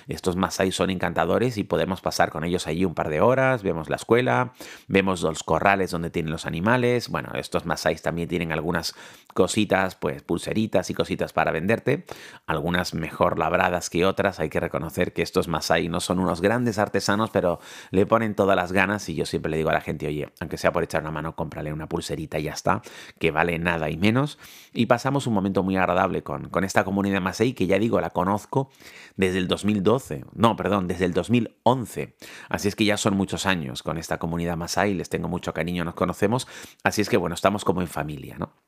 estos 0.09 0.37
Masai 0.37 0.73
son 0.73 0.91
encantadores 0.91 1.59
y 1.59 1.65
podemos 1.65 2.01
pasar 2.01 2.31
con 2.31 2.45
ellos 2.45 2.67
allí 2.67 2.85
un 2.85 2.95
par 2.95 3.09
de 3.11 3.21
horas, 3.21 3.63
vemos 3.63 3.89
la 3.89 3.97
escuela, 3.97 4.53
vemos 4.89 5.23
los 5.23 5.43
corrales 5.43 5.91
donde 5.91 6.11
tienen 6.11 6.33
los 6.33 6.47
animales. 6.47 7.09
Bueno, 7.09 7.31
estos 7.35 7.67
Masai 7.67 7.97
también 7.97 8.29
tienen 8.29 8.53
algunas 8.53 8.95
cositas, 9.35 9.95
pues 9.95 10.23
pulseritas 10.23 10.91
y 10.91 10.95
cositas 10.95 11.33
para 11.33 11.53
venderte, 11.53 12.07
algunas 12.47 12.95
mejor 12.95 13.39
labradas 13.39 13.91
que 13.91 14.05
otras. 14.05 14.41
Hay 14.41 14.49
que 14.49 14.61
reconocer 14.61 15.13
que 15.13 15.23
estos 15.23 15.49
Masai 15.49 15.89
no 15.89 16.01
son 16.01 16.19
unos 16.19 16.41
grandes 16.41 16.79
artesanos, 16.79 17.31
pero 17.31 17.61
le 17.91 18.07
ponen 18.07 18.35
todas 18.35 18.57
las 18.57 18.73
ganas 18.73 19.09
y 19.09 19.15
yo 19.15 19.27
siempre 19.27 19.51
le 19.51 19.59
digo 19.59 19.71
a 19.71 19.75
la 19.75 19.81
gente, 19.81 20.07
oye, 20.07 20.33
aunque 20.41 20.59
sea 20.59 20.73
por 20.73 20.83
echar 20.83 21.03
una 21.03 21.11
mano, 21.11 21.37
cómprale 21.37 21.73
una 21.73 21.89
pulserita 21.89 22.39
y 22.39 22.45
ya 22.45 22.53
está, 22.53 22.83
que 23.19 23.31
vale 23.31 23.59
nada 23.59 23.91
y 23.91 23.97
menos. 23.97 24.39
Y 24.73 24.87
pasamos 24.87 25.27
un 25.27 25.35
momento 25.35 25.63
muy 25.63 25.77
agradable 25.77 26.23
con, 26.23 26.49
con 26.49 26.65
esta 26.65 26.85
comunidad 26.85 27.21
Masai 27.21 27.53
que 27.53 27.67
ya 27.67 27.79
digo, 27.79 28.01
la 28.01 28.11
conozco 28.11 28.71
desde 29.17 29.36
el 29.39 29.49
2012, 29.49 30.25
no, 30.35 30.57
perdón, 30.57 30.89
desde 30.89 31.05
el 31.05 31.13
2011. 31.13 32.17
Así 32.49 32.69
es 32.69 32.77
que 32.77 32.85
ya 32.85 32.97
son 32.97 33.17
muchos 33.17 33.47
años 33.47 33.83
con 33.83 33.99
esta 33.99 34.19
comunidad 34.19 34.57
Masai, 34.57 34.95
les 34.95 35.09
tengo 35.09 35.29
mucho 35.29 35.53
cariño, 35.53 35.85
nos 35.85 35.95
conocemos, 35.95 36.47
así 36.85 37.03
es 37.03 37.09
que 37.09 37.17
bueno, 37.17 37.35
estamos 37.35 37.65
como 37.65 37.81
en 37.81 37.89
familia, 37.89 38.37
¿no? 38.39 38.66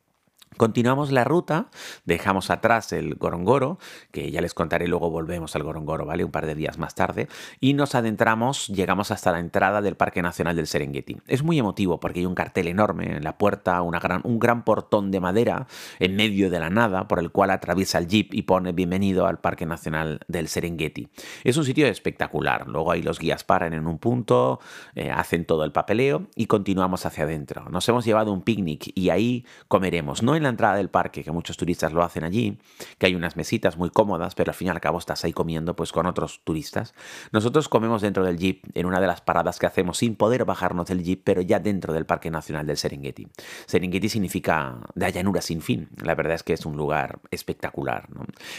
Continuamos 0.56 1.12
la 1.12 1.24
ruta, 1.24 1.68
dejamos 2.04 2.50
atrás 2.50 2.92
el 2.92 3.14
Gorongoro, 3.14 3.78
que 4.10 4.30
ya 4.30 4.40
les 4.40 4.54
contaré, 4.54 4.88
luego 4.88 5.10
volvemos 5.10 5.54
al 5.54 5.62
Gorongoro, 5.62 6.06
¿vale? 6.06 6.24
Un 6.24 6.30
par 6.30 6.46
de 6.46 6.54
días 6.54 6.78
más 6.78 6.94
tarde, 6.94 7.28
y 7.60 7.74
nos 7.74 7.94
adentramos, 7.94 8.68
llegamos 8.68 9.10
hasta 9.10 9.30
la 9.30 9.38
entrada 9.38 9.82
del 9.82 9.96
Parque 9.96 10.22
Nacional 10.22 10.56
del 10.56 10.66
Serengeti. 10.66 11.18
Es 11.26 11.42
muy 11.42 11.58
emotivo 11.58 12.00
porque 12.00 12.20
hay 12.20 12.26
un 12.26 12.34
cartel 12.34 12.66
enorme 12.66 13.16
en 13.16 13.24
la 13.24 13.38
puerta, 13.38 13.82
una 13.82 14.00
gran, 14.00 14.20
un 14.24 14.38
gran 14.38 14.64
portón 14.64 15.10
de 15.10 15.20
madera 15.20 15.66
en 15.98 16.16
medio 16.16 16.50
de 16.50 16.60
la 16.60 16.70
nada, 16.70 17.06
por 17.06 17.18
el 17.20 17.30
cual 17.30 17.50
atraviesa 17.50 17.98
el 17.98 18.08
jeep 18.08 18.34
y 18.34 18.42
pone 18.42 18.72
bienvenido 18.72 19.26
al 19.26 19.38
Parque 19.38 19.66
Nacional 19.66 20.20
del 20.28 20.48
Serengeti. 20.48 21.08
Es 21.44 21.56
un 21.56 21.64
sitio 21.64 21.86
espectacular, 21.86 22.66
luego 22.66 22.90
ahí 22.90 23.02
los 23.02 23.18
guías 23.18 23.44
paran 23.44 23.74
en 23.74 23.86
un 23.86 23.98
punto, 23.98 24.60
eh, 24.94 25.10
hacen 25.10 25.44
todo 25.44 25.64
el 25.64 25.72
papeleo 25.72 26.26
y 26.34 26.46
continuamos 26.46 27.06
hacia 27.06 27.24
adentro. 27.24 27.66
Nos 27.70 27.88
hemos 27.88 28.04
llevado 28.04 28.32
un 28.32 28.42
picnic 28.42 28.90
y 28.94 29.10
ahí 29.10 29.44
comeremos, 29.68 30.22
no 30.22 30.34
en 30.38 30.44
la 30.44 30.48
entrada 30.48 30.76
del 30.76 30.88
parque, 30.88 31.22
que 31.22 31.30
muchos 31.30 31.56
turistas 31.56 31.92
lo 31.92 32.02
hacen 32.02 32.24
allí, 32.24 32.58
que 32.98 33.06
hay 33.06 33.14
unas 33.14 33.36
mesitas 33.36 33.76
muy 33.76 33.90
cómodas, 33.90 34.34
pero 34.34 34.50
al 34.50 34.54
fin 34.54 34.68
y 34.68 34.70
al 34.70 34.80
cabo 34.80 34.98
estás 34.98 35.24
ahí 35.24 35.32
comiendo 35.32 35.76
pues 35.76 35.92
con 35.92 36.06
otros 36.06 36.40
turistas. 36.44 36.94
Nosotros 37.32 37.68
comemos 37.68 38.02
dentro 38.02 38.24
del 38.24 38.38
jeep, 38.38 38.64
en 38.74 38.86
una 38.86 39.00
de 39.00 39.06
las 39.06 39.20
paradas 39.20 39.58
que 39.58 39.66
hacemos 39.66 39.98
sin 39.98 40.16
poder 40.16 40.44
bajarnos 40.44 40.86
del 40.88 41.02
jeep, 41.02 41.22
pero 41.24 41.42
ya 41.42 41.60
dentro 41.60 41.92
del 41.92 42.06
Parque 42.06 42.30
Nacional 42.30 42.66
del 42.66 42.76
Serengeti. 42.76 43.28
Serengeti 43.66 44.08
significa 44.08 44.80
de 44.94 45.12
llanura 45.12 45.40
sin 45.40 45.60
fin. 45.60 45.88
La 46.02 46.14
verdad 46.14 46.34
es 46.34 46.42
que 46.42 46.52
es 46.52 46.64
un 46.64 46.76
lugar 46.76 47.20
espectacular. 47.30 48.08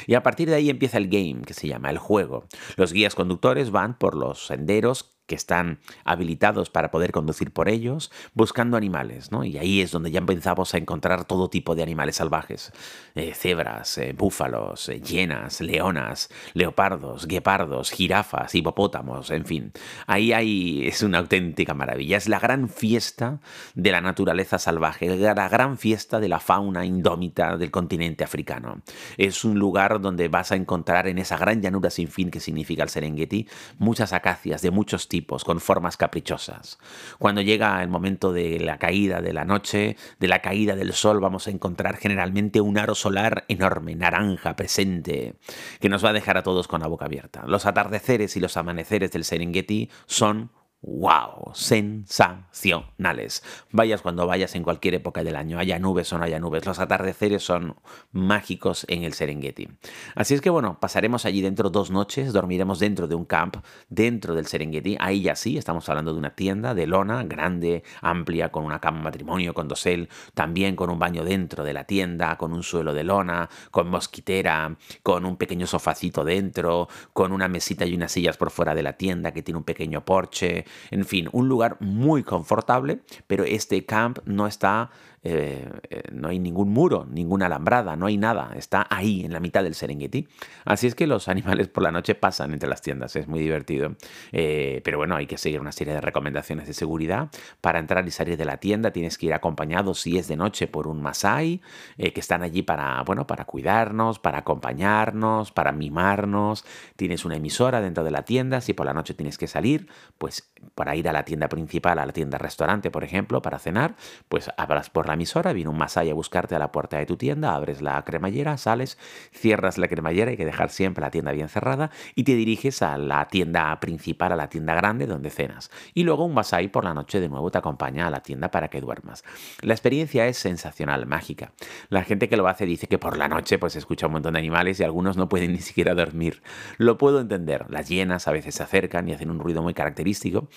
Y 0.07 0.15
a 0.15 0.23
partir 0.23 0.49
de 0.49 0.55
ahí 0.55 0.69
empieza 0.69 0.97
el 0.97 1.07
game, 1.07 1.41
que 1.45 1.53
se 1.53 1.67
llama 1.67 1.89
el 1.89 1.97
juego. 1.97 2.45
Los 2.75 2.93
guías 2.93 3.15
conductores 3.15 3.71
van 3.71 3.97
por 3.97 4.15
los 4.15 4.47
senderos 4.47 5.18
que 5.29 5.35
están 5.35 5.79
habilitados 6.03 6.69
para 6.69 6.89
poder 6.89 7.11
conducir 7.11 7.51
por 7.51 7.69
ellos, 7.69 8.11
buscando 8.33 8.75
animales, 8.75 9.31
¿no? 9.31 9.45
Y 9.45 9.57
ahí 9.57 9.79
es 9.79 9.91
donde 9.91 10.09
ya 10.11 10.19
empezamos 10.19 10.73
a 10.73 10.77
encontrar 10.77 11.23
todo 11.25 11.49
tipo 11.49 11.75
de 11.75 11.83
animales 11.83 12.15
salvajes. 12.15 12.73
Eh, 13.13 13.33
cebras, 13.35 13.97
eh, 13.99 14.13
búfalos, 14.17 14.89
eh, 14.89 14.99
hienas, 14.99 15.61
leonas, 15.61 16.29
leopardos, 16.53 17.27
guepardos, 17.27 17.91
jirafas, 17.91 18.55
hipopótamos, 18.55 19.29
en 19.29 19.45
fin. 19.45 19.71
Ahí 20.07 20.33
hay, 20.33 20.87
es 20.87 21.03
una 21.03 21.19
auténtica 21.19 21.75
maravilla. 21.75 22.17
Es 22.17 22.27
la 22.27 22.39
gran 22.39 22.67
fiesta 22.67 23.39
de 23.75 23.91
la 23.91 24.01
naturaleza 24.01 24.57
salvaje, 24.57 25.15
la 25.15 25.47
gran 25.47 25.77
fiesta 25.77 26.19
de 26.19 26.27
la 26.27 26.39
fauna 26.39 26.85
indómita 26.85 27.55
del 27.55 27.69
continente 27.69 28.23
africano. 28.23 28.81
Es 29.17 29.45
un 29.45 29.59
lugar 29.59 30.01
donde 30.01 30.27
vas 30.27 30.51
a 30.51 30.55
encontrar 30.55 31.07
en 31.07 31.19
esa 31.19 31.37
gran 31.37 31.61
llanura 31.61 31.91
sin 31.91 32.07
fin 32.07 32.31
que 32.31 32.39
significa 32.39 32.81
el 32.81 32.89
Serengeti 32.89 33.47
muchas 33.77 34.11
acacias 34.11 34.63
de 34.63 34.71
muchos 34.71 35.07
tipos 35.07 35.18
con 35.25 35.59
formas 35.59 35.97
caprichosas. 35.97 36.79
Cuando 37.17 37.41
llega 37.41 37.81
el 37.81 37.89
momento 37.89 38.33
de 38.33 38.59
la 38.59 38.77
caída 38.77 39.21
de 39.21 39.33
la 39.33 39.45
noche, 39.45 39.97
de 40.19 40.27
la 40.27 40.39
caída 40.39 40.75
del 40.75 40.93
sol, 40.93 41.19
vamos 41.19 41.47
a 41.47 41.51
encontrar 41.51 41.97
generalmente 41.97 42.61
un 42.61 42.77
aro 42.77 42.95
solar 42.95 43.45
enorme, 43.47 43.95
naranja, 43.95 44.55
presente, 44.55 45.35
que 45.79 45.89
nos 45.89 46.03
va 46.03 46.09
a 46.09 46.13
dejar 46.13 46.37
a 46.37 46.43
todos 46.43 46.67
con 46.67 46.81
la 46.81 46.87
boca 46.87 47.05
abierta. 47.05 47.43
Los 47.47 47.65
atardeceres 47.65 48.35
y 48.35 48.39
los 48.39 48.57
amaneceres 48.57 49.11
del 49.11 49.23
Serengeti 49.23 49.89
son 50.05 50.51
¡Wow! 50.81 51.51
Sensacionales. 51.55 53.43
Vayas 53.69 54.01
cuando 54.01 54.25
vayas 54.25 54.55
en 54.55 54.63
cualquier 54.63 54.93
época 54.93 55.25
del 55.25 55.35
año, 55.35 55.59
haya 55.59 55.77
nubes 55.77 56.13
o 56.13 56.17
no 56.17 56.23
haya 56.23 56.39
nubes, 56.39 56.65
los 56.65 56.79
atardeceres 56.79 57.43
son 57.43 57.75
mágicos 58.13 58.85
en 58.87 59.03
el 59.03 59.11
Serengeti. 59.11 59.67
Así 60.15 60.35
es 60.35 60.41
que 60.41 60.49
bueno, 60.49 60.79
pasaremos 60.79 61.25
allí 61.25 61.41
dentro 61.41 61.69
dos 61.69 61.91
noches, 61.91 62.31
dormiremos 62.31 62.79
dentro 62.79 63.09
de 63.09 63.15
un 63.15 63.25
camp, 63.25 63.57
dentro 63.89 64.35
del 64.35 64.45
Serengeti. 64.45 64.95
Ahí 65.01 65.21
ya 65.21 65.35
sí, 65.35 65.57
estamos 65.57 65.89
hablando 65.89 66.13
de 66.13 66.19
una 66.19 66.33
tienda 66.35 66.73
de 66.73 66.87
lona 66.87 67.23
grande, 67.23 67.83
amplia, 67.99 68.49
con 68.49 68.63
una 68.63 68.79
cama 68.79 69.01
matrimonio, 69.01 69.53
con 69.53 69.67
dosel, 69.67 70.07
también 70.33 70.77
con 70.77 70.89
un 70.89 70.97
baño 70.97 71.25
dentro 71.25 71.65
de 71.65 71.73
la 71.73 71.83
tienda, 71.83 72.37
con 72.37 72.53
un 72.53 72.63
suelo 72.63 72.93
de 72.93 73.03
lona, 73.03 73.49
con 73.71 73.89
mosquitera, 73.89 74.77
con 75.03 75.25
un 75.25 75.35
pequeño 75.35 75.67
sofacito 75.67 76.23
dentro, 76.23 76.87
con 77.11 77.33
una 77.33 77.49
mesita 77.49 77.85
y 77.85 77.93
unas 77.95 78.13
sillas 78.13 78.37
por 78.37 78.49
fuera 78.49 78.73
de 78.73 78.83
la 78.83 78.93
tienda 78.93 79.33
que 79.33 79.43
tiene 79.43 79.57
un 79.57 79.65
pequeño 79.65 80.05
porche 80.05 80.65
en 80.91 81.05
fin, 81.05 81.29
un 81.31 81.47
lugar 81.47 81.77
muy 81.79 82.23
confortable, 82.23 82.99
pero 83.27 83.43
este 83.43 83.85
camp 83.85 84.19
no 84.25 84.47
está 84.47 84.91
eh, 85.23 85.69
eh, 85.89 86.03
no 86.11 86.29
hay 86.29 86.39
ningún 86.39 86.69
muro, 86.69 87.05
ninguna 87.09 87.47
alambrada, 87.47 87.95
no 87.95 88.05
hay 88.05 88.17
nada, 88.17 88.51
está 88.55 88.87
ahí 88.89 89.25
en 89.25 89.33
la 89.33 89.39
mitad 89.39 89.63
del 89.63 89.75
Serengeti. 89.75 90.27
Así 90.65 90.87
es 90.87 90.95
que 90.95 91.07
los 91.07 91.27
animales 91.27 91.67
por 91.67 91.83
la 91.83 91.91
noche 91.91 92.15
pasan 92.15 92.53
entre 92.53 92.69
las 92.69 92.81
tiendas, 92.81 93.15
es 93.15 93.27
muy 93.27 93.39
divertido. 93.39 93.95
Eh, 94.31 94.81
pero 94.83 94.97
bueno, 94.97 95.15
hay 95.15 95.27
que 95.27 95.37
seguir 95.37 95.59
una 95.59 95.71
serie 95.71 95.93
de 95.93 96.01
recomendaciones 96.01 96.67
de 96.67 96.73
seguridad. 96.73 97.29
Para 97.61 97.79
entrar 97.79 98.07
y 98.07 98.11
salir 98.11 98.37
de 98.37 98.45
la 98.45 98.57
tienda 98.57 98.91
tienes 98.91 99.17
que 99.17 99.27
ir 99.27 99.33
acompañado, 99.33 99.93
si 99.93 100.17
es 100.17 100.27
de 100.27 100.37
noche, 100.37 100.67
por 100.67 100.87
un 100.87 101.01
Masai, 101.01 101.61
que 101.97 102.19
están 102.19 102.43
allí 102.43 102.61
para, 102.61 103.01
bueno, 103.03 103.27
para 103.27 103.45
cuidarnos, 103.45 104.19
para 104.19 104.39
acompañarnos, 104.39 105.51
para 105.51 105.71
mimarnos. 105.71 106.65
Tienes 106.95 107.25
una 107.25 107.35
emisora 107.35 107.81
dentro 107.81 108.03
de 108.03 108.11
la 108.11 108.23
tienda, 108.23 108.61
si 108.61 108.73
por 108.73 108.85
la 108.85 108.93
noche 108.93 109.13
tienes 109.13 109.37
que 109.37 109.47
salir, 109.47 109.87
pues 110.17 110.51
para 110.75 110.95
ir 110.95 111.07
a 111.09 111.13
la 111.13 111.25
tienda 111.25 111.49
principal, 111.49 111.99
a 111.99 112.05
la 112.05 112.13
tienda 112.13 112.37
restaurante, 112.37 112.91
por 112.91 113.03
ejemplo, 113.03 113.41
para 113.41 113.59
cenar, 113.59 113.95
pues 114.27 114.49
abras 114.57 114.89
por 114.89 115.08
la 115.09 115.15
emisora, 115.15 115.53
viene 115.53 115.69
un 115.69 115.77
masai 115.77 116.09
a 116.09 116.13
buscarte 116.13 116.55
a 116.55 116.59
la 116.59 116.71
puerta 116.71 116.97
de 116.97 117.05
tu 117.05 117.17
tienda, 117.17 117.53
abres 117.53 117.81
la 117.81 118.01
cremallera, 118.03 118.57
sales, 118.57 118.97
cierras 119.33 119.77
la 119.77 119.87
cremallera, 119.87 120.31
hay 120.31 120.37
que 120.37 120.45
dejar 120.45 120.69
siempre 120.69 121.01
la 121.01 121.11
tienda 121.11 121.31
bien 121.31 121.49
cerrada 121.49 121.91
y 122.15 122.23
te 122.23 122.35
diriges 122.35 122.81
a 122.81 122.97
la 122.97 123.27
tienda 123.27 123.77
principal, 123.79 124.31
a 124.31 124.35
la 124.35 124.49
tienda 124.49 124.73
grande 124.75 125.07
donde 125.07 125.29
cenas. 125.29 125.71
Y 125.93 126.03
luego 126.03 126.25
un 126.25 126.33
masai 126.33 126.69
por 126.69 126.83
la 126.83 126.93
noche 126.93 127.19
de 127.19 127.27
nuevo 127.27 127.51
te 127.51 127.57
acompaña 127.57 128.07
a 128.07 128.09
la 128.09 128.21
tienda 128.21 128.51
para 128.51 128.69
que 128.69 128.81
duermas. 128.81 129.23
La 129.61 129.73
experiencia 129.73 130.27
es 130.27 130.37
sensacional, 130.37 131.05
mágica. 131.05 131.51
La 131.89 132.03
gente 132.03 132.29
que 132.29 132.37
lo 132.37 132.47
hace 132.47 132.65
dice 132.65 132.87
que 132.87 132.99
por 132.99 133.17
la 133.17 133.27
noche 133.27 133.57
pues 133.57 133.75
escucha 133.75 134.05
un 134.05 134.13
montón 134.13 134.33
de 134.33 134.39
animales 134.39 134.79
y 134.79 134.83
algunos 134.83 135.17
no 135.17 135.27
pueden 135.27 135.53
ni 135.53 135.59
siquiera 135.59 135.95
dormir. 135.95 136.41
Lo 136.77 136.97
puedo 136.97 137.19
entender, 137.19 137.65
las 137.69 137.89
hienas 137.89 138.27
a 138.27 138.31
veces 138.31 138.55
se 138.55 138.63
acercan 138.63 139.09
y 139.09 139.13
hacen 139.13 139.29
un 139.31 139.39
ruido 139.39 139.61
muy 139.61 139.73
característico 139.73 140.47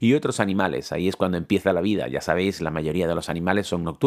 y 0.00 0.14
otros 0.14 0.40
animales, 0.40 0.92
ahí 0.92 1.08
es 1.08 1.16
cuando 1.16 1.36
empieza 1.36 1.72
la 1.72 1.80
vida, 1.80 2.08
ya 2.08 2.20
sabéis, 2.20 2.60
la 2.60 2.70
mayoría 2.70 3.06
de 3.06 3.14
los 3.14 3.28
animales 3.28 3.68
son 3.68 3.84
nocturnos 3.84 4.01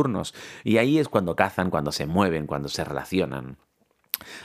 y 0.64 0.78
ahí 0.78 1.00
es 1.00 1.08
cuando 1.08 1.36
cazan, 1.36 1.70
cuando 1.70 1.92
se 1.92 2.06
mueven, 2.06 2.48
cuando 2.48 2.68
se 2.68 2.84
relacionan. 2.84 3.58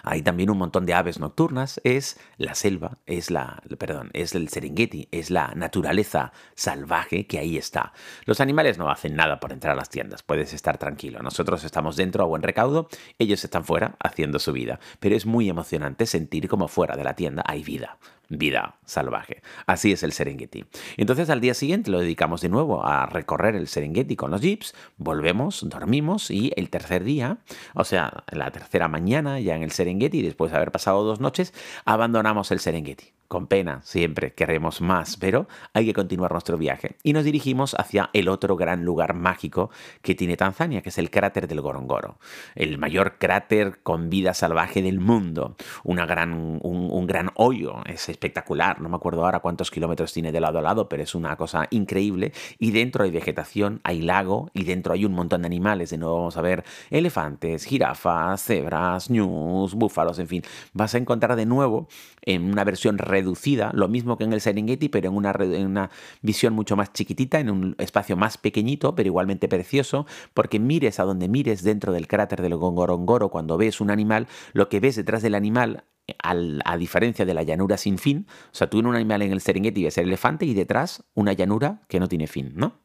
Hay 0.03 0.23
también 0.23 0.51
un 0.51 0.59
montón 0.59 0.85
de 0.85 0.95
aves 0.95 1.21
nocturnas, 1.21 1.81
es 1.85 2.19
la 2.39 2.55
selva, 2.55 2.99
es 3.07 3.31
la, 3.31 3.63
perdón, 3.79 4.11
es 4.13 4.35
el 4.35 4.49
Serengeti, 4.49 5.09
es 5.13 5.31
la 5.31 5.53
naturaleza 5.55 6.33
salvaje 6.55 7.27
que 7.27 7.39
ahí 7.39 7.57
está. 7.57 7.93
Los 8.25 8.41
animales 8.41 8.79
no 8.79 8.91
hacen 8.91 9.15
nada 9.15 9.39
por 9.39 9.53
entrar 9.53 9.73
a 9.73 9.77
las 9.77 9.89
tiendas, 9.89 10.23
puedes 10.23 10.53
estar 10.53 10.79
tranquilo. 10.79 11.21
Nosotros 11.23 11.63
estamos 11.65 11.97
dentro 11.97 12.25
a 12.25 12.27
buen 12.27 12.43
recaudo, 12.43 12.89
ellos 13.19 13.45
están 13.45 13.65
fuera 13.65 13.97
haciendo 14.01 14.39
su 14.39 14.53
vida, 14.53 14.81
pero 14.99 15.15
es 15.15 15.25
muy 15.25 15.49
emocionante 15.49 16.07
sentir 16.07 16.49
como 16.49 16.69
fuera 16.69 16.97
de 16.97 17.05
la 17.05 17.15
tienda 17.15 17.45
hay 17.47 17.63
vida 17.63 17.99
vida 18.31 18.77
salvaje. 18.87 19.43
Así 19.67 19.93
es 19.93 20.03
el 20.03 20.13
Serengeti. 20.13 20.65
Entonces 20.97 21.29
al 21.29 21.41
día 21.41 21.53
siguiente 21.53 21.91
lo 21.91 22.01
dedicamos 22.01 22.41
de 22.41 22.49
nuevo 22.49 22.87
a 22.87 23.07
recorrer 23.07 23.57
el 23.57 23.69
Serengeti 23.69 24.17
con 24.17 24.31
los 24.31 24.41
jeeps, 24.41 24.75
volvemos, 24.97 25.69
dormimos 25.69 26.31
y 26.31 26.53
el 26.57 26.71
tercer 26.71 27.05
día, 27.05 27.39
o 27.75 27.85
sea, 27.85 28.25
la 28.31 28.51
tercera 28.51 28.89
mañana 28.89 29.39
ya 29.41 29.55
en 29.55 29.63
el 29.63 29.73
Serengeti, 29.73 30.23
después 30.23 30.51
de 30.51 30.57
haber 30.57 30.73
pasado 30.73 31.05
dos 31.05 31.21
noches, 31.21 31.53
abandonamos 31.85 32.51
el 32.51 32.61
Serengeti 32.61 33.13
con 33.31 33.47
pena, 33.47 33.81
siempre 33.85 34.35
queremos 34.35 34.81
más, 34.81 35.17
pero 35.17 35.47
hay 35.73 35.87
que 35.87 35.95
continuar 35.95 36.33
nuestro 36.33 36.59
viaje. 36.59 36.97
Y 37.05 37.13
nos 37.13 37.23
dirigimos 37.23 37.77
hacia 37.79 38.11
el 38.13 38.29
otro 38.29 38.57
gran 38.57 38.85
lugar 38.85 39.15
mágico 39.15 39.71
que 40.03 40.17
tiene 40.17 40.37
Tanzania, 40.37 40.83
que 40.83 40.89
es 40.89 40.99
el 40.99 41.11
cráter 41.11 41.47
del 41.47 41.61
Gorongoro. 41.61 42.19
El 42.57 42.77
mayor 42.79 43.19
cráter 43.19 43.83
con 43.85 44.11
vida 44.11 44.35
salvaje 44.35 44.83
del 44.83 44.99
mundo. 44.99 45.55
Una 45.85 46.07
gran, 46.07 46.59
un, 46.61 47.07
gran 47.07 47.31
hoyo, 47.37 47.77
es 47.87 48.09
espectacular. 48.09 48.81
No 48.81 48.89
me 48.89 48.97
acuerdo 48.97 49.25
ahora 49.25 49.39
cuántos 49.39 49.71
kilómetros 49.71 50.13
tiene 50.13 50.33
de 50.33 50.41
lado 50.41 50.59
a 50.59 50.63
lado, 50.63 50.89
pero 50.89 51.05
es 51.05 51.15
una 51.15 51.37
cosa 51.37 51.69
increíble. 51.71 52.33
Y 52.59 52.73
dentro 52.73 53.05
hay 53.05 53.13
vegetación, 53.13 53.81
hay 53.85 54.03
lago 54.03 54.51
y 54.55 54.65
dentro 54.65 54.93
hay 54.93 55.05
un 55.05 55.13
montón 55.13 55.43
de 55.43 55.47
animales. 55.47 55.91
De 55.91 55.99
nuevo 55.99 56.17
vamos 56.17 56.37
a 56.37 56.43
ver 56.43 56.65
elefantes, 56.91 57.65
jirafas, 57.65 58.43
cebras, 58.43 59.09
ñus, 59.09 59.75
búfalos, 59.75 60.19
en 60.19 60.27
fin. 60.27 60.43
Vas 60.73 60.97
a 60.97 60.99
encontrar 60.99 61.37
de 61.37 61.47
nuevo 61.47 61.87
en 62.23 62.51
una 62.51 62.65
versión 62.65 62.99
reducida, 63.21 63.71
lo 63.75 63.89
mismo 63.89 64.17
que 64.17 64.25
en 64.25 64.33
el 64.33 64.41
Serengeti, 64.41 64.89
pero 64.89 65.09
en 65.09 65.67
una, 65.67 65.91
visión 66.23 66.55
mucho 66.55 66.77
más 66.77 66.93
chiquitita, 66.93 67.39
en 67.39 67.51
un 67.51 67.75
espacio 67.79 68.17
más 68.17 68.39
pequeñito, 68.39 68.95
pero 68.95 69.09
igualmente 69.09 69.49
precioso, 69.49 70.07
porque 70.35 70.59
mires 70.59 70.99
a 71.01 71.05
donde 71.05 71.29
mires 71.29 71.63
dentro 71.63 71.93
del 71.93 72.09
cráter 72.09 72.43
del 72.43 72.57
Gongorongoro, 72.57 73.29
cuando 73.29 73.57
ves 73.57 73.81
un 73.81 73.91
animal, 73.91 74.27
lo 74.53 74.69
que 74.69 74.81
ves 74.81 74.97
detrás 74.97 75.23
del 75.23 75.35
animal 75.35 75.85
a 76.19 76.77
diferencia 76.77 77.25
de 77.25 77.35
la 77.35 77.45
llanura 77.45 77.77
sin 77.77 77.99
fin, 77.99 78.27
o 78.47 78.55
sea, 78.55 78.69
tú 78.69 78.81
en 78.81 78.87
un 78.87 78.97
animal 78.97 79.23
en 79.23 79.33
el 79.33 79.41
Serengeti 79.41 79.85
ves 79.85 79.99
el 79.99 80.09
elefante 80.09 80.45
y 80.45 80.55
detrás 80.55 81.05
una 81.15 81.33
llanura 81.33 81.83
que 81.89 82.01
no 82.01 82.09
tiene 82.09 82.27
fin, 82.27 82.53
¿no? 82.57 82.81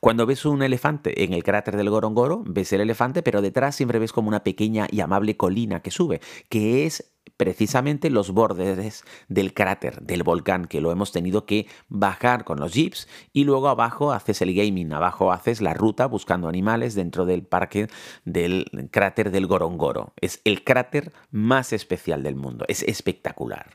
Cuando 0.00 0.26
ves 0.26 0.44
un 0.44 0.62
elefante 0.62 1.24
en 1.24 1.32
el 1.32 1.44
cráter 1.44 1.76
del 1.76 1.90
Gorongoro, 1.90 2.42
ves 2.46 2.72
el 2.72 2.80
elefante, 2.80 3.22
pero 3.22 3.42
detrás 3.42 3.76
siempre 3.76 3.98
ves 3.98 4.12
como 4.12 4.28
una 4.28 4.42
pequeña 4.42 4.86
y 4.90 5.00
amable 5.00 5.36
colina 5.36 5.80
que 5.80 5.90
sube, 5.90 6.20
que 6.48 6.86
es 6.86 7.12
precisamente 7.40 8.10
los 8.10 8.32
bordes 8.32 9.02
del 9.28 9.54
cráter 9.54 10.02
del 10.02 10.22
volcán 10.24 10.66
que 10.66 10.82
lo 10.82 10.92
hemos 10.92 11.10
tenido 11.10 11.46
que 11.46 11.66
bajar 11.88 12.44
con 12.44 12.60
los 12.60 12.74
jeeps 12.74 13.08
y 13.32 13.44
luego 13.44 13.70
abajo 13.70 14.12
haces 14.12 14.42
el 14.42 14.52
gaming, 14.52 14.92
abajo 14.92 15.32
haces 15.32 15.62
la 15.62 15.72
ruta 15.72 16.04
buscando 16.04 16.48
animales 16.48 16.94
dentro 16.94 17.24
del 17.24 17.42
parque 17.42 17.88
del 18.26 18.66
cráter 18.90 19.30
del 19.30 19.46
Gorongoro. 19.46 20.12
Es 20.20 20.42
el 20.44 20.64
cráter 20.64 21.14
más 21.30 21.72
especial 21.72 22.22
del 22.22 22.36
mundo, 22.36 22.66
es 22.68 22.82
espectacular. 22.82 23.70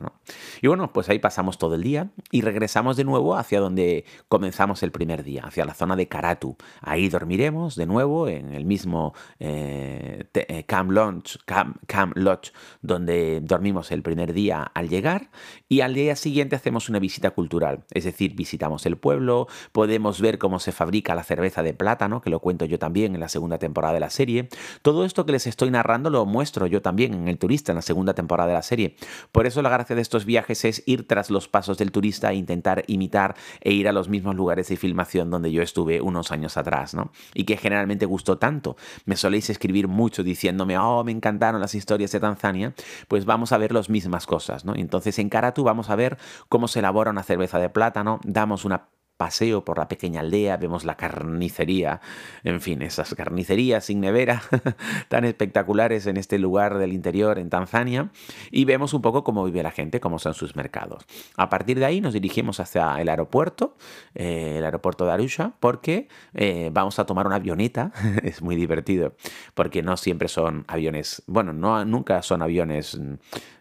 Y 0.62 0.67
bueno, 0.67 0.93
pues 0.93 1.10
ahí 1.10 1.17
pasamos 1.17 1.57
todo 1.57 1.74
el 1.74 1.81
día 1.81 2.12
y 2.29 2.41
regresamos 2.41 2.98
de 2.98 3.03
nuevo 3.03 3.36
hacia 3.36 3.60
donde 3.60 4.05
comenzamos 4.29 4.84
el 4.84 4.91
primer 4.91 5.24
día, 5.24 5.41
hacia 5.43 5.65
la 5.65 5.74
zona 5.74 5.95
de 5.95 6.07
Karatu. 6.07 6.55
Ahí 6.81 7.10
dormiremos 7.10 7.75
de 7.75 7.88
nuevo 7.88 8.27
en 8.27 8.53
el 8.53 8.63
mismo 8.63 9.15
eh, 9.39 10.25
eh, 10.36 10.63
Camp, 10.65 10.91
Lodge, 10.91 11.39
Camp 11.88 12.15
Lodge 12.15 12.51
donde 12.84 13.41
dormimos 13.55 13.93
el 13.93 14.03
primer 14.03 14.33
día 14.33 14.63
al 14.74 14.89
llegar 14.89 15.29
y 15.69 15.79
al 15.79 15.93
día 15.93 16.17
siguiente 16.17 16.57
hacemos 16.57 16.89
una 16.89 17.00
visita 17.00 17.31
cultural, 17.31 17.85
es 17.91 18.03
decir, 18.03 18.35
visitamos 18.35 18.85
el 18.85 18.97
pueblo, 18.97 19.47
podemos 19.71 20.19
ver 20.19 20.38
cómo 20.39 20.59
se 20.59 20.74
fabrica 20.74 21.15
la 21.15 21.24
cerveza 21.24 21.63
de 21.63 21.74
plátano, 21.74 22.19
que 22.19 22.29
lo 22.29 22.41
cuento 22.41 22.65
yo 22.65 22.79
también 22.79 23.15
en 23.15 23.21
la 23.21 23.29
segunda 23.29 23.57
temporada 23.57 23.93
de 23.93 24.01
la 24.01 24.09
serie. 24.09 24.50
Todo 24.81 25.05
esto 25.05 25.25
que 25.25 25.31
les 25.31 25.47
estoy 25.47 25.71
narrando 25.71 26.09
lo 26.09 26.25
muestro 26.25 26.67
yo 26.67 26.81
también 26.81 27.13
en 27.13 27.27
El 27.29 27.38
Turista, 27.38 27.71
en 27.71 27.77
la 27.77 27.81
segunda 27.81 28.13
temporada 28.13 28.50
de 28.50 28.55
la 28.55 28.62
serie. 28.62 28.97
Por 29.31 29.45
eso 29.45 29.62
la 29.62 29.69
gracia 29.69 29.95
de 29.95 30.01
estos 30.01 30.25
viajes 30.25 30.65
es 30.65 30.83
ir 30.85 31.07
tras 31.07 31.29
los 31.29 31.47
pasos 31.47 31.77
del 31.77 31.93
turista 31.93 32.33
e 32.33 32.35
intentar 32.35 32.83
imitar 32.88 33.35
e 33.62 33.71
ir 33.71 33.88
a 33.88 33.93
los 33.93 34.09
mismos 34.09 34.35
lugares 34.35 34.67
de 34.67 34.75
filmación 34.75 35.29
donde 35.29 35.50
yo 35.53 35.62
estuve 35.62 36.01
unos 36.01 36.33
años 36.33 36.57
atrás, 36.57 36.93
¿no? 36.93 37.12
Y 37.33 37.45
que 37.45 37.55
generalmente 37.55 38.05
gustó 38.05 38.38
tanto. 38.38 38.75
Me 39.05 39.15
soléis 39.15 39.50
escribir 39.50 39.88
mucho 39.88 40.24
diciéndome, 40.24 40.77
oh, 40.77 41.05
me 41.05 41.13
encantaron 41.13 41.62
las 41.62 41.74
historias 41.74 42.12
de 42.12 42.19
Tanzania, 42.19 42.74
pues 43.07 43.24
vamos 43.25 43.44
a 43.51 43.57
ver 43.57 43.71
las 43.71 43.89
mismas 43.89 44.25
cosas. 44.25 44.65
¿no? 44.65 44.75
Entonces 44.75 45.19
en 45.19 45.29
Karatu 45.29 45.63
vamos 45.63 45.89
a 45.89 45.95
ver 45.95 46.17
cómo 46.49 46.67
se 46.67 46.79
elabora 46.79 47.11
una 47.11 47.23
cerveza 47.23 47.59
de 47.59 47.69
plátano, 47.69 48.19
damos 48.23 48.65
una 48.65 48.89
paseo 49.17 49.63
por 49.63 49.77
la 49.77 49.88
pequeña 49.88 50.22
aldea, 50.22 50.57
vemos 50.57 50.84
la 50.86 50.95
carnicería, 50.95 52.01
en 52.43 52.62
fin, 52.62 52.81
esas 52.81 53.13
carnicerías 53.15 53.86
sin 53.86 54.01
nevera 54.01 54.41
tan 55.10 55.25
espectaculares 55.25 56.07
en 56.07 56.17
este 56.17 56.38
lugar 56.39 56.77
del 56.77 56.93
interior 56.93 57.39
en 57.39 57.50
Tanzania 57.50 58.10
y 58.51 58.65
vemos 58.65 58.93
un 58.93 59.01
poco 59.01 59.24
cómo 59.24 59.45
vive 59.45 59.63
la 59.63 59.72
gente, 59.72 60.00
cómo 60.00 60.19
son 60.19 60.34
sus 60.34 60.55
mercados. 60.55 61.05
A 61.38 61.50
partir 61.50 61.79
de 61.79 61.86
ahí 61.86 62.01
nos 62.01 62.13
dirigimos 62.13 62.60
hacia 62.60 63.00
el 63.00 63.10
aeropuerto, 63.10 63.75
eh, 64.13 64.55
el 64.57 64.65
aeropuerto 64.65 65.05
de 65.05 65.12
Arusha, 65.12 65.53
porque 65.60 66.07
eh, 66.34 66.69
vamos 66.74 67.00
a 67.00 67.05
tomar 67.05 67.27
una 67.27 67.38
avioneta, 67.38 67.91
es 68.24 68.41
muy 68.41 68.55
divertido, 68.55 69.15
porque 69.53 69.81
no 69.81 69.98
siempre 69.98 70.27
son 70.27 70.65
aviones, 70.67 71.24
bueno, 71.27 71.53
no, 71.53 71.86
nunca 71.86 72.22
son 72.22 72.41
aviones 72.41 73.00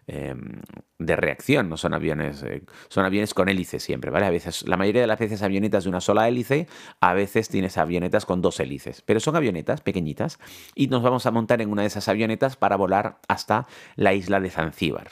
em, 0.07 0.61
de 0.99 1.17
reacción, 1.17 1.69
no 1.69 1.77
son 1.77 1.95
aviones, 1.95 2.43
eh, 2.43 2.63
son 2.89 3.05
aviones 3.05 3.35
con 3.35 3.49
hélice 3.49 3.81
siempre, 3.81 4.11
¿vale? 4.11 4.27
A 4.27 4.31
veces, 4.31 4.67
la 4.67 4.77
mayoría 4.77 5.01
de 5.01 5.07
las 5.07 5.19
veces 5.19 5.43
avionetas 5.43 5.85
de 5.85 5.91
una 5.91 6.01
sola 6.01 6.29
hélice, 6.29 6.67
a 7.01 7.15
veces 7.15 7.49
tienes 7.49 7.79
avionetas 7.79 8.27
con 8.27 8.43
dos 8.43 8.61
hélices, 8.61 9.03
pero 9.03 9.21
son 9.21 9.37
avionetas 9.37 9.81
pequeñitas 9.81 10.39
y 10.75 10.89
nos 10.89 11.03
vamos 11.03 11.27
a 11.27 11.31
montar 11.31 11.61
en 11.63 11.71
una 11.71 11.83
de 11.83 11.89
esas 11.89 12.09
avionetas 12.09 12.57
para 12.57 12.77
volar 12.77 13.19
hasta 13.29 13.67
la 13.97 14.15
isla 14.15 14.41
de 14.41 14.51
Zanzíbar. 14.51 15.09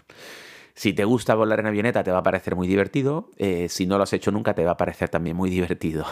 Si 0.75 0.95
te 0.95 1.05
gusta 1.05 1.35
volar 1.35 1.61
en 1.61 1.67
avioneta 1.67 2.03
te 2.03 2.11
va 2.11 2.19
a 2.19 2.23
parecer 2.23 2.57
muy 2.57 2.67
divertido, 2.67 3.31
eh, 3.37 3.69
si 3.69 3.87
no 3.87 3.99
lo 3.99 4.05
has 4.05 4.13
hecho 4.15 4.31
nunca 4.31 4.55
te 4.55 4.65
va 4.65 4.73
a 4.73 4.77
parecer 4.77 5.09
también 5.09 5.37
muy 5.37 5.51
divertido. 5.51 6.07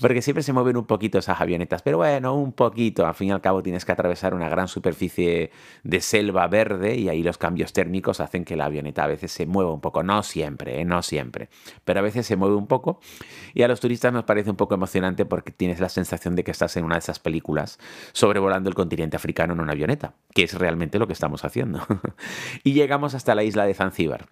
Porque 0.00 0.22
siempre 0.22 0.42
se 0.42 0.52
mueven 0.52 0.76
un 0.76 0.86
poquito 0.86 1.18
esas 1.18 1.40
avionetas, 1.40 1.82
pero 1.82 1.98
bueno, 1.98 2.34
un 2.34 2.52
poquito, 2.52 3.06
al 3.06 3.14
fin 3.14 3.28
y 3.28 3.30
al 3.32 3.40
cabo 3.40 3.62
tienes 3.62 3.84
que 3.84 3.92
atravesar 3.92 4.34
una 4.34 4.48
gran 4.48 4.68
superficie 4.68 5.50
de 5.82 6.00
selva 6.00 6.46
verde 6.48 6.96
y 6.96 7.08
ahí 7.08 7.22
los 7.22 7.38
cambios 7.38 7.72
térmicos 7.72 8.20
hacen 8.20 8.44
que 8.44 8.56
la 8.56 8.66
avioneta 8.66 9.04
a 9.04 9.06
veces 9.06 9.32
se 9.32 9.46
mueva 9.46 9.72
un 9.72 9.80
poco, 9.80 10.02
no 10.02 10.22
siempre, 10.22 10.80
eh, 10.80 10.84
no 10.84 11.02
siempre, 11.02 11.48
pero 11.84 12.00
a 12.00 12.02
veces 12.02 12.26
se 12.26 12.36
mueve 12.36 12.56
un 12.56 12.66
poco. 12.66 13.00
Y 13.54 13.62
a 13.62 13.68
los 13.68 13.80
turistas 13.80 14.12
nos 14.12 14.24
parece 14.24 14.50
un 14.50 14.56
poco 14.56 14.74
emocionante 14.74 15.24
porque 15.24 15.52
tienes 15.52 15.80
la 15.80 15.88
sensación 15.88 16.36
de 16.36 16.44
que 16.44 16.50
estás 16.50 16.76
en 16.76 16.84
una 16.84 16.96
de 16.96 17.00
esas 17.00 17.18
películas 17.18 17.78
sobrevolando 18.12 18.68
el 18.68 18.74
continente 18.74 19.16
africano 19.16 19.54
en 19.54 19.60
una 19.60 19.72
avioneta, 19.72 20.14
que 20.34 20.44
es 20.44 20.54
realmente 20.54 20.98
lo 20.98 21.06
que 21.06 21.12
estamos 21.12 21.44
haciendo. 21.44 21.80
y 22.64 22.72
llegamos 22.72 23.14
hasta 23.14 23.34
la 23.34 23.44
isla 23.44 23.64
de 23.64 23.74
Zanzíbar 23.74 24.26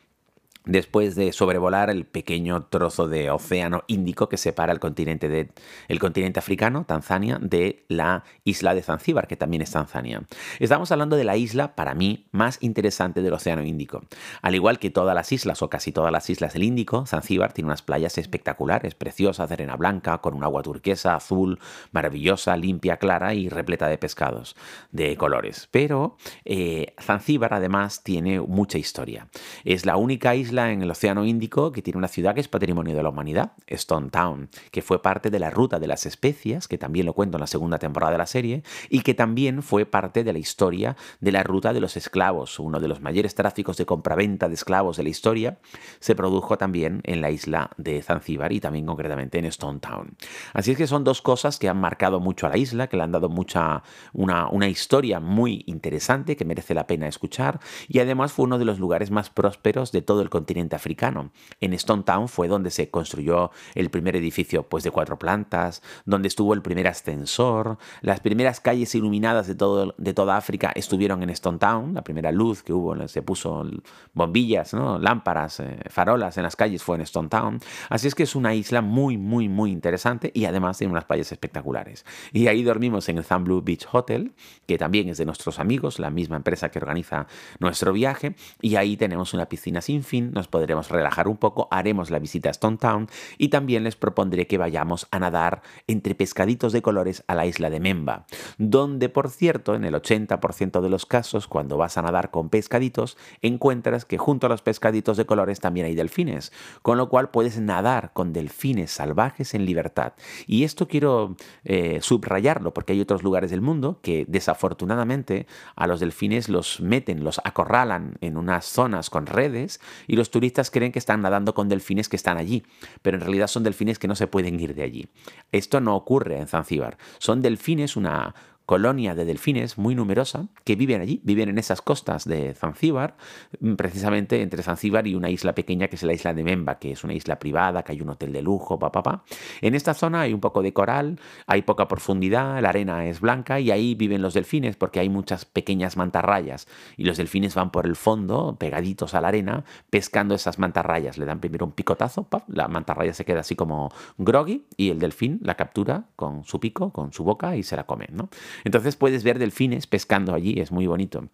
después 0.66 1.14
de 1.14 1.32
sobrevolar 1.32 1.88
el 1.90 2.04
pequeño 2.04 2.64
trozo 2.64 3.08
de 3.08 3.30
océano 3.30 3.85
Índico 3.87 4.28
que 4.28 4.37
separa 4.37 4.73
el 4.73 4.80
continente, 4.80 5.28
de, 5.28 5.50
el 5.88 5.99
continente 5.99 6.40
africano, 6.40 6.85
Tanzania, 6.85 7.38
de 7.40 7.85
la 7.88 8.25
isla 8.44 8.75
de 8.75 8.82
Zanzíbar, 8.82 9.28
que 9.28 9.37
también 9.37 9.62
es 9.62 9.70
Tanzania. 9.70 10.23
Estamos 10.58 10.90
hablando 10.92 11.16
de 11.16 11.25
la 11.25 11.37
isla, 11.37 11.75
para 11.75 11.94
mí, 11.94 12.26
más 12.32 12.58
interesante 12.61 13.23
del 13.23 13.32
océano 13.32 13.62
Índico. 13.62 14.02
Al 14.42 14.54
igual 14.54 14.78
que 14.78 14.90
todas 14.90 15.14
las 15.14 15.32
islas, 15.32 15.62
o 15.62 15.70
casi 15.70 15.92
todas 15.92 16.12
las 16.12 16.28
islas 16.28 16.52
del 16.52 16.64
Índico, 16.64 17.06
Zanzíbar 17.06 17.52
tiene 17.52 17.68
unas 17.68 17.82
playas 17.82 18.18
espectaculares, 18.18 18.94
preciosas, 18.94 19.49
de 19.49 19.54
arena 19.54 19.76
blanca, 19.76 20.18
con 20.18 20.35
un 20.35 20.42
agua 20.42 20.62
turquesa, 20.62 21.14
azul, 21.14 21.61
maravillosa, 21.92 22.56
limpia, 22.56 22.96
clara 22.96 23.35
y 23.35 23.49
repleta 23.49 23.87
de 23.87 23.99
pescados 23.99 24.56
de 24.90 25.16
colores. 25.16 25.68
Pero 25.70 26.16
eh, 26.44 26.94
Zanzíbar, 27.00 27.54
además, 27.54 28.02
tiene 28.02 28.40
mucha 28.40 28.78
historia. 28.78 29.28
Es 29.64 29.87
la 29.87 29.96
única 29.96 30.35
isla 30.35 30.55
en 30.56 30.82
el 30.82 30.90
Océano 30.90 31.25
Índico 31.25 31.72
que 31.72 31.82
tiene 31.82 31.98
una 31.98 32.08
ciudad 32.08 32.34
que 32.34 32.40
es 32.40 32.48
patrimonio 32.48 32.96
de 32.96 33.02
la 33.02 33.10
humanidad, 33.10 33.52
Stone 33.66 34.10
Town, 34.10 34.48
que 34.70 34.82
fue 34.82 35.02
parte 35.02 35.30
de 35.30 35.38
la 35.38 35.50
ruta 35.50 35.78
de 35.78 35.86
las 35.86 36.06
especias, 36.06 36.68
que 36.68 36.78
también 36.78 37.06
lo 37.06 37.12
cuento 37.12 37.36
en 37.36 37.40
la 37.40 37.46
segunda 37.46 37.78
temporada 37.78 38.12
de 38.12 38.18
la 38.18 38.26
serie, 38.26 38.62
y 38.88 39.00
que 39.00 39.14
también 39.14 39.62
fue 39.62 39.86
parte 39.86 40.25
de 40.25 40.32
la 40.32 40.38
historia 40.38 40.96
de 41.20 41.32
la 41.32 41.42
ruta 41.42 41.72
de 41.72 41.80
los 41.80 41.96
esclavos. 41.96 42.58
Uno 42.58 42.80
de 42.80 42.88
los 42.88 43.00
mayores 43.00 43.34
tráficos 43.34 43.76
de 43.76 43.86
compraventa 43.86 44.48
de 44.48 44.54
esclavos 44.54 44.96
de 44.96 45.02
la 45.02 45.08
historia 45.08 45.58
se 46.00 46.14
produjo 46.14 46.56
también 46.58 47.00
en 47.04 47.20
la 47.20 47.30
isla 47.30 47.70
de 47.76 48.02
Zanzíbar 48.02 48.52
y 48.52 48.60
también 48.60 48.86
concretamente 48.86 49.38
en 49.38 49.44
Stone 49.46 49.80
Town. 49.80 50.16
Así 50.52 50.72
es 50.72 50.78
que 50.78 50.86
son 50.86 51.04
dos 51.04 51.22
cosas 51.22 51.58
que 51.58 51.68
han 51.68 51.78
marcado 51.78 52.20
mucho 52.20 52.46
a 52.46 52.50
la 52.50 52.58
isla, 52.58 52.88
que 52.88 52.96
le 52.96 53.02
han 53.02 53.12
dado 53.12 53.28
mucha, 53.28 53.82
una, 54.12 54.48
una 54.48 54.68
historia 54.68 55.20
muy 55.20 55.64
interesante 55.66 56.36
que 56.36 56.44
merece 56.44 56.75
la 56.75 56.86
pena 56.86 57.06
escuchar 57.06 57.60
y 57.88 57.98
además 57.98 58.32
fue 58.32 58.44
uno 58.44 58.58
de 58.58 58.64
los 58.64 58.78
lugares 58.78 59.10
más 59.10 59.30
prósperos 59.30 59.92
de 59.92 60.02
todo 60.02 60.22
el 60.22 60.30
continente 60.37 60.76
africano. 60.76 61.33
En 61.62 61.73
Stone 61.73 62.02
Town 62.02 62.28
fue 62.28 62.47
donde 62.47 62.71
se 62.71 62.90
construyó 62.90 63.50
el 63.75 63.88
primer 63.88 64.16
edificio 64.16 64.69
pues, 64.69 64.85
de 64.85 64.90
cuatro 64.90 65.19
plantas, 65.19 65.83
donde 66.05 66.28
estuvo 66.28 66.52
el 66.52 66.61
primer 66.61 66.88
ascensor, 66.88 67.78
las 68.02 68.21
primeras 68.21 68.61
calles 68.61 68.95
iluminadas 68.95 69.47
de, 69.47 69.55
todo, 69.55 69.95
de 69.97 70.12
toda 70.12 70.37
África 70.37 70.73
estuvieron 70.75 71.23
en 71.23 71.31
Stone 71.31 71.57
Town, 71.59 71.95
la 71.95 72.05
primera 72.05 72.31
luz 72.33 72.62
que 72.62 72.75
hubo, 72.75 73.09
se 73.09 73.23
puso 73.23 73.64
bombillas, 74.12 74.75
lámparas, 74.75 75.61
eh, 75.61 75.78
farolas 75.88 76.37
en 76.37 76.43
las 76.43 76.55
calles 76.55 76.83
fue 76.83 76.97
en 76.97 77.02
Stone 77.02 77.31
Town. 77.31 77.59
Así 77.88 78.07
es 78.07 78.14
que 78.14 78.25
es 78.25 78.37
una 78.37 78.55
isla 78.55 78.83
muy, 78.83 79.16
muy, 79.16 79.49
muy 79.49 79.71
interesante 79.71 80.31
y 80.35 80.45
además 80.45 80.76
tiene 80.76 80.93
unas 80.93 81.07
playas 81.07 81.33
espectaculares. 81.33 82.05
Y 82.35 82.49
ahí 82.49 82.62
dormimos 82.62 83.09
en 83.09 83.16
el 83.16 83.25
Blue 83.40 83.62
Beach 83.62 83.87
Hotel, 83.90 84.35
que 84.66 84.76
también 84.76 85.09
es 85.09 85.16
de 85.16 85.25
nuestros 85.25 85.59
amigos, 85.59 85.99
la 85.99 86.11
misma 86.11 86.37
empresa 86.37 86.69
que 86.69 86.78
organiza 86.78 87.26
nuestro 87.59 87.95
viaje, 87.95 88.35
y 88.61 88.76
ahí 88.76 88.99
tenemos 88.99 89.33
una 89.33 89.47
piscina 89.47 89.81
sin 89.81 90.02
fin, 90.02 90.25
nos 90.33 90.49
podremos 90.49 90.90
relajar 90.90 91.28
un 91.28 91.37
poco, 91.37 91.68
haremos 91.71 92.11
la 92.11 92.18
visita 92.18 92.49
a 92.49 92.52
Stone 92.52 92.78
Town 92.78 93.09
y 93.38 93.49
también 93.49 93.85
les 93.85 93.97
propondré 93.97 94.47
que 94.47 94.59
vayamos 94.59 95.09
a 95.11 95.18
nadar 95.18 95.62
entre 95.87 96.14
pescaditos 96.14 96.73
de 96.73 96.83
colores 96.83 97.25
a 97.26 97.35
la 97.35 97.47
isla 97.47 97.71
de 97.71 97.80
Memba, 97.80 98.26
donde 98.59 99.09
por 99.09 99.30
cierto 99.30 99.75
en 99.75 99.85
el 99.85 99.95
80% 99.95 100.80
de 100.80 100.88
los 100.88 101.06
casos 101.06 101.47
cuando 101.47 101.76
vas 101.76 101.97
a 101.97 102.02
nadar 102.02 102.30
con 102.30 102.49
pescaditos 102.49 103.16
encuentras 103.42 104.04
que 104.04 104.18
junto 104.18 104.47
a 104.47 104.50
los 104.50 104.62
pescaditos 104.62 105.16
de 105.16 105.27
colores 105.27 105.61
también 105.61 105.87
hay 105.87 105.94
delfines, 105.94 106.53
con 106.83 106.98
lo 106.98 107.09
cual 107.09 107.31
puedes 107.31 107.59
nadar 107.59 108.12
con 108.12 108.33
delfines 108.33 108.90
salvajes 108.90 109.55
en 109.55 109.64
libertad. 109.64 110.14
Y 110.46 110.64
esto 110.64 110.88
quiero 110.88 111.37
eh, 111.64 111.98
subrayarlo 112.03 112.72
porque 112.72 112.92
hay 112.92 113.00
otros 113.00 113.22
lugares 113.22 113.50
del 113.50 113.61
mundo 113.61 114.00
que 114.03 114.24
desafortunadamente 114.29 115.46
a 115.74 115.87
los 115.87 116.00
delfines 116.00 116.48
los 116.48 116.81
meten, 116.81 117.24
los 117.24 117.40
acorralan 117.44 118.16
en 118.20 118.37
unas 118.37 118.64
zonas 118.66 119.11
con 119.11 119.27
redes 119.27 119.81
y 120.07 120.15
los 120.16 120.31
turistas 120.31 120.70
creen 120.70 120.92
que 120.92 120.98
están 120.98 121.22
nadando 121.22 121.55
con 121.55 121.68
delfines 121.68 122.09
que 122.09 122.16
están 122.16 122.37
allí, 122.37 122.64
pero 123.02 123.16
en 123.16 123.22
realidad 123.22 123.46
son 123.46 123.62
delfines 123.62 123.98
que 123.98 124.09
no 124.09 124.16
se 124.16 124.26
pueden 124.26 124.59
ir 124.59 124.74
de 124.74 124.83
allí. 124.83 125.09
Esto 125.52 125.81
no 125.81 125.94
ocurre 125.94 126.38
en 126.38 126.48
Zanzíbar. 126.48 126.98
Son 127.18 127.42
delfines, 127.42 127.96
una, 127.96 128.35
colonia 128.66 129.14
de 129.14 129.24
delfines 129.24 129.79
muy 129.79 129.94
numerosa 129.94 130.48
que 130.64 130.74
viven 130.74 131.00
allí, 131.00 131.20
viven 131.24 131.48
en 131.48 131.59
esas 131.59 131.81
costas 131.81 132.24
de 132.24 132.52
Zanzíbar, 132.55 133.16
mm, 133.61 133.74
precisamente 133.74 134.42
entre 134.42 134.62
Zanzíbar 134.62 135.07
y 135.07 135.14
una 135.14 135.31
isla 135.31 135.55
pequeña 135.55 135.87
que 135.88 135.96
es 135.96 136.02
la 136.02 136.12
isla 136.12 136.35
de 136.35 136.42
Memba, 136.42 136.79
que 136.79 136.90
es 136.90 137.05
una 137.05 137.14
isla 137.14 137.38
privada, 137.38 137.85
que 137.85 137.92
hay 137.92 138.00
un 138.00 138.11
hotel 138.11 138.33
de 138.33 138.42
lujo, 138.42 138.79
papá. 138.79 139.02
Pa, 139.02 139.24
En 139.61 139.74
esta 139.74 139.94
zona 139.94 140.22
hay 140.22 140.35
un 140.35 140.40
poco 140.40 140.62
de 140.62 140.72
coral, 140.72 141.20
hay 141.46 141.62
poca 141.62 141.87
profundidad, 141.87 142.61
la 142.61 142.70
arena 142.70 143.07
es 143.07 143.20
blanca 143.20 143.61
y 143.61 143.70
ahí 143.70 143.94
viven 143.94 144.20
los 144.20 144.35
delfines 144.35 144.76
porque 144.76 144.98
hay 145.00 145.09
muchas 145.09 145.44
pequeñas 145.44 145.96
mantarrayas 145.96 146.66
y 146.96 147.05
los 147.05 147.16
delfines 147.18 147.55
van 147.55 147.70
por 147.70 147.87
el 147.87 147.94
fondo, 147.94 148.57
pegaditos 148.59 149.14
a 149.14 149.20
la 149.20 149.29
arena, 149.29 149.64
pescando 149.90 150.35
esas 150.35 150.59
mantarrayas. 150.59 151.18
Le 151.18 151.24
dan 151.24 151.38
primero 151.40 151.66
un 151.66 151.72
picotazo, 151.72 152.26
la 152.48 152.66
mantarraya 152.66 153.14
se 153.14 153.24
queda 153.24 153.40
así 153.40 153.55
como 153.55 153.92
groggy 154.18 154.66
y 154.76 154.90
el 154.90 154.98
delfín 154.98 155.38
la 155.42 155.55
captura 155.55 156.07
con 156.16 156.44
su 156.44 156.59
pico, 156.59 156.92
con 156.92 157.12
su 157.12 157.22
boca 157.22 157.57
y 157.57 157.62
se 157.62 157.76
la 157.76 157.85
come, 157.85 158.09
¿no? 158.11 158.29
Entonces 158.64 158.97
puedes 158.97 159.25
ver 159.25 159.38
delfines 159.38 159.87
pescando 159.87 160.35
allí, 160.35 160.61
es 160.61 160.73
muy 160.73 160.87
bonito. 160.87 161.29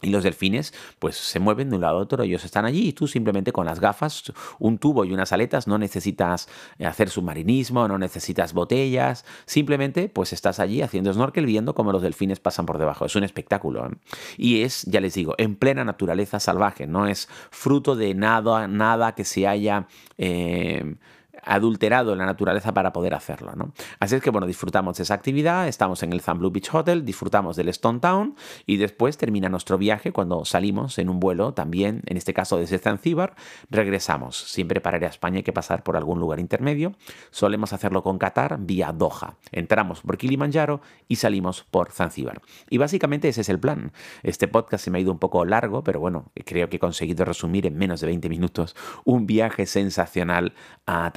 Y 0.00 0.10
los 0.10 0.24
delfines 0.24 0.72
pues 0.98 1.16
se 1.16 1.38
mueven 1.38 1.70
de 1.70 1.76
un 1.76 1.82
lado 1.82 1.98
a 1.98 2.00
otro, 2.00 2.22
ellos 2.22 2.44
están 2.44 2.64
allí 2.64 2.88
y 2.88 2.92
tú 2.92 3.06
simplemente 3.06 3.52
con 3.52 3.66
las 3.66 3.78
gafas, 3.78 4.32
un 4.58 4.78
tubo 4.78 5.04
y 5.04 5.12
unas 5.12 5.32
aletas 5.32 5.68
no 5.68 5.78
necesitas 5.78 6.48
hacer 6.84 7.10
submarinismo, 7.10 7.86
no 7.86 7.98
necesitas 7.98 8.52
botellas, 8.52 9.24
simplemente 9.44 10.08
pues 10.08 10.32
estás 10.32 10.58
allí 10.60 10.82
haciendo 10.82 11.12
snorkel 11.12 11.46
viendo 11.46 11.74
cómo 11.74 11.92
los 11.92 12.02
delfines 12.02 12.40
pasan 12.40 12.66
por 12.66 12.78
debajo. 12.78 13.04
Es 13.04 13.14
un 13.14 13.24
espectáculo. 13.24 13.86
¿eh? 13.86 13.90
Y 14.38 14.62
es, 14.62 14.82
ya 14.84 15.00
les 15.00 15.14
digo, 15.14 15.34
en 15.38 15.56
plena 15.56 15.84
naturaleza 15.84 16.40
salvaje, 16.40 16.86
no 16.86 17.06
es 17.06 17.28
fruto 17.50 17.94
de 17.94 18.14
nada, 18.14 18.68
nada 18.68 19.14
que 19.14 19.24
se 19.24 19.46
haya... 19.46 19.86
Eh, 20.18 20.96
adulterado 21.42 22.12
en 22.12 22.18
la 22.18 22.26
naturaleza 22.26 22.72
para 22.72 22.92
poder 22.92 23.14
hacerlo. 23.14 23.52
¿no? 23.54 23.72
Así 24.00 24.16
es 24.16 24.22
que 24.22 24.30
bueno, 24.30 24.46
disfrutamos 24.46 24.96
de 24.96 25.02
esa 25.02 25.14
actividad, 25.14 25.68
estamos 25.68 26.02
en 26.02 26.12
el 26.12 26.22
Blue 26.34 26.50
Beach 26.50 26.72
Hotel, 26.72 27.04
disfrutamos 27.04 27.56
del 27.56 27.68
Stone 27.68 28.00
Town 28.00 28.36
y 28.66 28.76
después 28.76 29.16
termina 29.18 29.48
nuestro 29.48 29.78
viaje 29.78 30.12
cuando 30.12 30.44
salimos 30.44 30.98
en 30.98 31.08
un 31.08 31.20
vuelo 31.20 31.52
también, 31.54 32.02
en 32.06 32.16
este 32.16 32.32
caso 32.32 32.56
desde 32.56 32.78
Zanzíbar, 32.78 33.34
regresamos. 33.70 34.36
Siempre 34.36 34.80
para 34.80 34.98
ir 34.98 35.04
a 35.04 35.08
España 35.08 35.38
hay 35.38 35.42
que 35.42 35.52
pasar 35.52 35.82
por 35.82 35.96
algún 35.96 36.20
lugar 36.20 36.40
intermedio. 36.40 36.94
Solemos 37.30 37.72
hacerlo 37.72 38.02
con 38.02 38.18
Qatar 38.18 38.58
vía 38.60 38.92
Doha. 38.92 39.36
Entramos 39.50 40.00
por 40.00 40.16
Kilimanjaro 40.16 40.80
y 41.08 41.16
salimos 41.16 41.64
por 41.70 41.92
Zanzíbar. 41.92 42.40
Y 42.70 42.78
básicamente 42.78 43.28
ese 43.28 43.42
es 43.42 43.48
el 43.48 43.58
plan. 43.58 43.92
Este 44.22 44.48
podcast 44.48 44.84
se 44.84 44.90
me 44.90 44.98
ha 44.98 45.00
ido 45.00 45.12
un 45.12 45.18
poco 45.18 45.44
largo, 45.44 45.84
pero 45.84 46.00
bueno, 46.00 46.30
creo 46.44 46.68
que 46.68 46.76
he 46.76 46.80
conseguido 46.80 47.24
resumir 47.24 47.66
en 47.66 47.76
menos 47.76 48.00
de 48.00 48.06
20 48.06 48.28
minutos 48.28 48.76
un 49.04 49.26
viaje 49.26 49.66
sensacional 49.66 50.54
a 50.86 51.10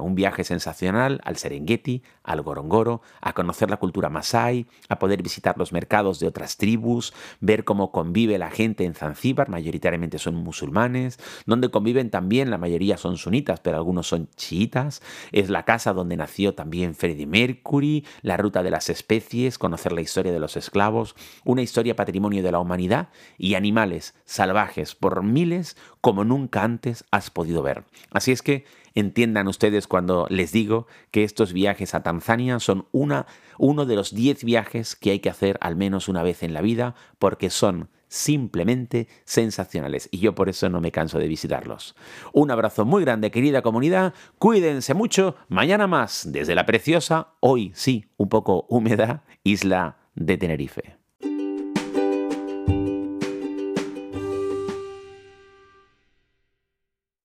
Un 0.00 0.14
viaje 0.14 0.42
sensacional 0.42 1.20
al 1.24 1.36
Serengeti, 1.36 2.02
al 2.24 2.42
Gorongoro, 2.42 3.02
a 3.20 3.32
conocer 3.34 3.70
la 3.70 3.76
cultura 3.76 4.08
masái, 4.08 4.66
a 4.88 4.98
poder 4.98 5.22
visitar 5.22 5.56
los 5.58 5.72
mercados 5.72 6.18
de 6.18 6.26
otras 6.26 6.56
tribus, 6.56 7.12
ver 7.40 7.64
cómo 7.64 7.92
convive 7.92 8.38
la 8.38 8.50
gente 8.50 8.84
en 8.84 8.94
Zanzíbar, 8.94 9.48
mayoritariamente 9.48 10.18
son 10.18 10.34
musulmanes, 10.34 11.18
donde 11.46 11.70
conviven 11.70 12.10
también, 12.10 12.50
la 12.50 12.58
mayoría 12.58 12.96
son 12.96 13.16
sunitas, 13.16 13.60
pero 13.60 13.76
algunos 13.76 14.08
son 14.08 14.28
chiitas, 14.36 15.02
es 15.30 15.50
la 15.50 15.64
casa 15.64 15.92
donde 15.92 16.16
nació 16.16 16.54
también 16.54 16.94
Freddie 16.94 17.26
Mercury, 17.26 18.06
la 18.22 18.36
ruta 18.36 18.62
de 18.62 18.70
las 18.70 18.88
especies, 18.88 19.58
conocer 19.58 19.92
la 19.92 20.00
historia 20.00 20.32
de 20.32 20.40
los 20.40 20.56
esclavos, 20.56 21.14
una 21.44 21.62
historia 21.62 21.96
patrimonio 21.96 22.42
de 22.42 22.52
la 22.52 22.58
humanidad 22.58 23.08
y 23.38 23.54
animales 23.54 24.14
salvajes 24.24 24.94
por 24.94 25.22
miles 25.22 25.76
como 26.00 26.24
nunca 26.24 26.62
antes 26.62 27.04
has 27.10 27.30
podido 27.30 27.62
ver. 27.62 27.84
Así 28.10 28.32
es 28.32 28.42
que 28.42 28.64
entiendan 28.94 29.48
ustedes 29.48 29.86
cuando 29.86 30.26
les 30.30 30.52
digo 30.52 30.86
que 31.10 31.24
estos 31.24 31.52
viajes 31.52 31.94
a 31.94 32.02
Tanzania 32.02 32.58
son 32.60 32.86
una, 32.92 33.26
uno 33.58 33.86
de 33.86 33.96
los 33.96 34.14
10 34.14 34.44
viajes 34.44 34.96
que 34.96 35.10
hay 35.10 35.20
que 35.20 35.30
hacer 35.30 35.58
al 35.60 35.76
menos 35.76 36.08
una 36.08 36.22
vez 36.22 36.42
en 36.42 36.54
la 36.54 36.60
vida 36.60 36.94
porque 37.18 37.50
son 37.50 37.88
simplemente 38.08 39.08
sensacionales 39.24 40.08
y 40.10 40.18
yo 40.18 40.34
por 40.34 40.48
eso 40.48 40.68
no 40.68 40.80
me 40.80 40.92
canso 40.92 41.18
de 41.18 41.28
visitarlos. 41.28 41.94
Un 42.32 42.50
abrazo 42.50 42.84
muy 42.84 43.02
grande 43.02 43.30
querida 43.30 43.62
comunidad, 43.62 44.12
cuídense 44.38 44.94
mucho, 44.94 45.36
mañana 45.48 45.86
más 45.86 46.28
desde 46.30 46.54
la 46.54 46.66
preciosa, 46.66 47.28
hoy 47.40 47.72
sí, 47.74 48.06
un 48.16 48.28
poco 48.28 48.66
húmeda 48.68 49.24
isla 49.44 49.96
de 50.14 50.36
Tenerife. 50.36 50.99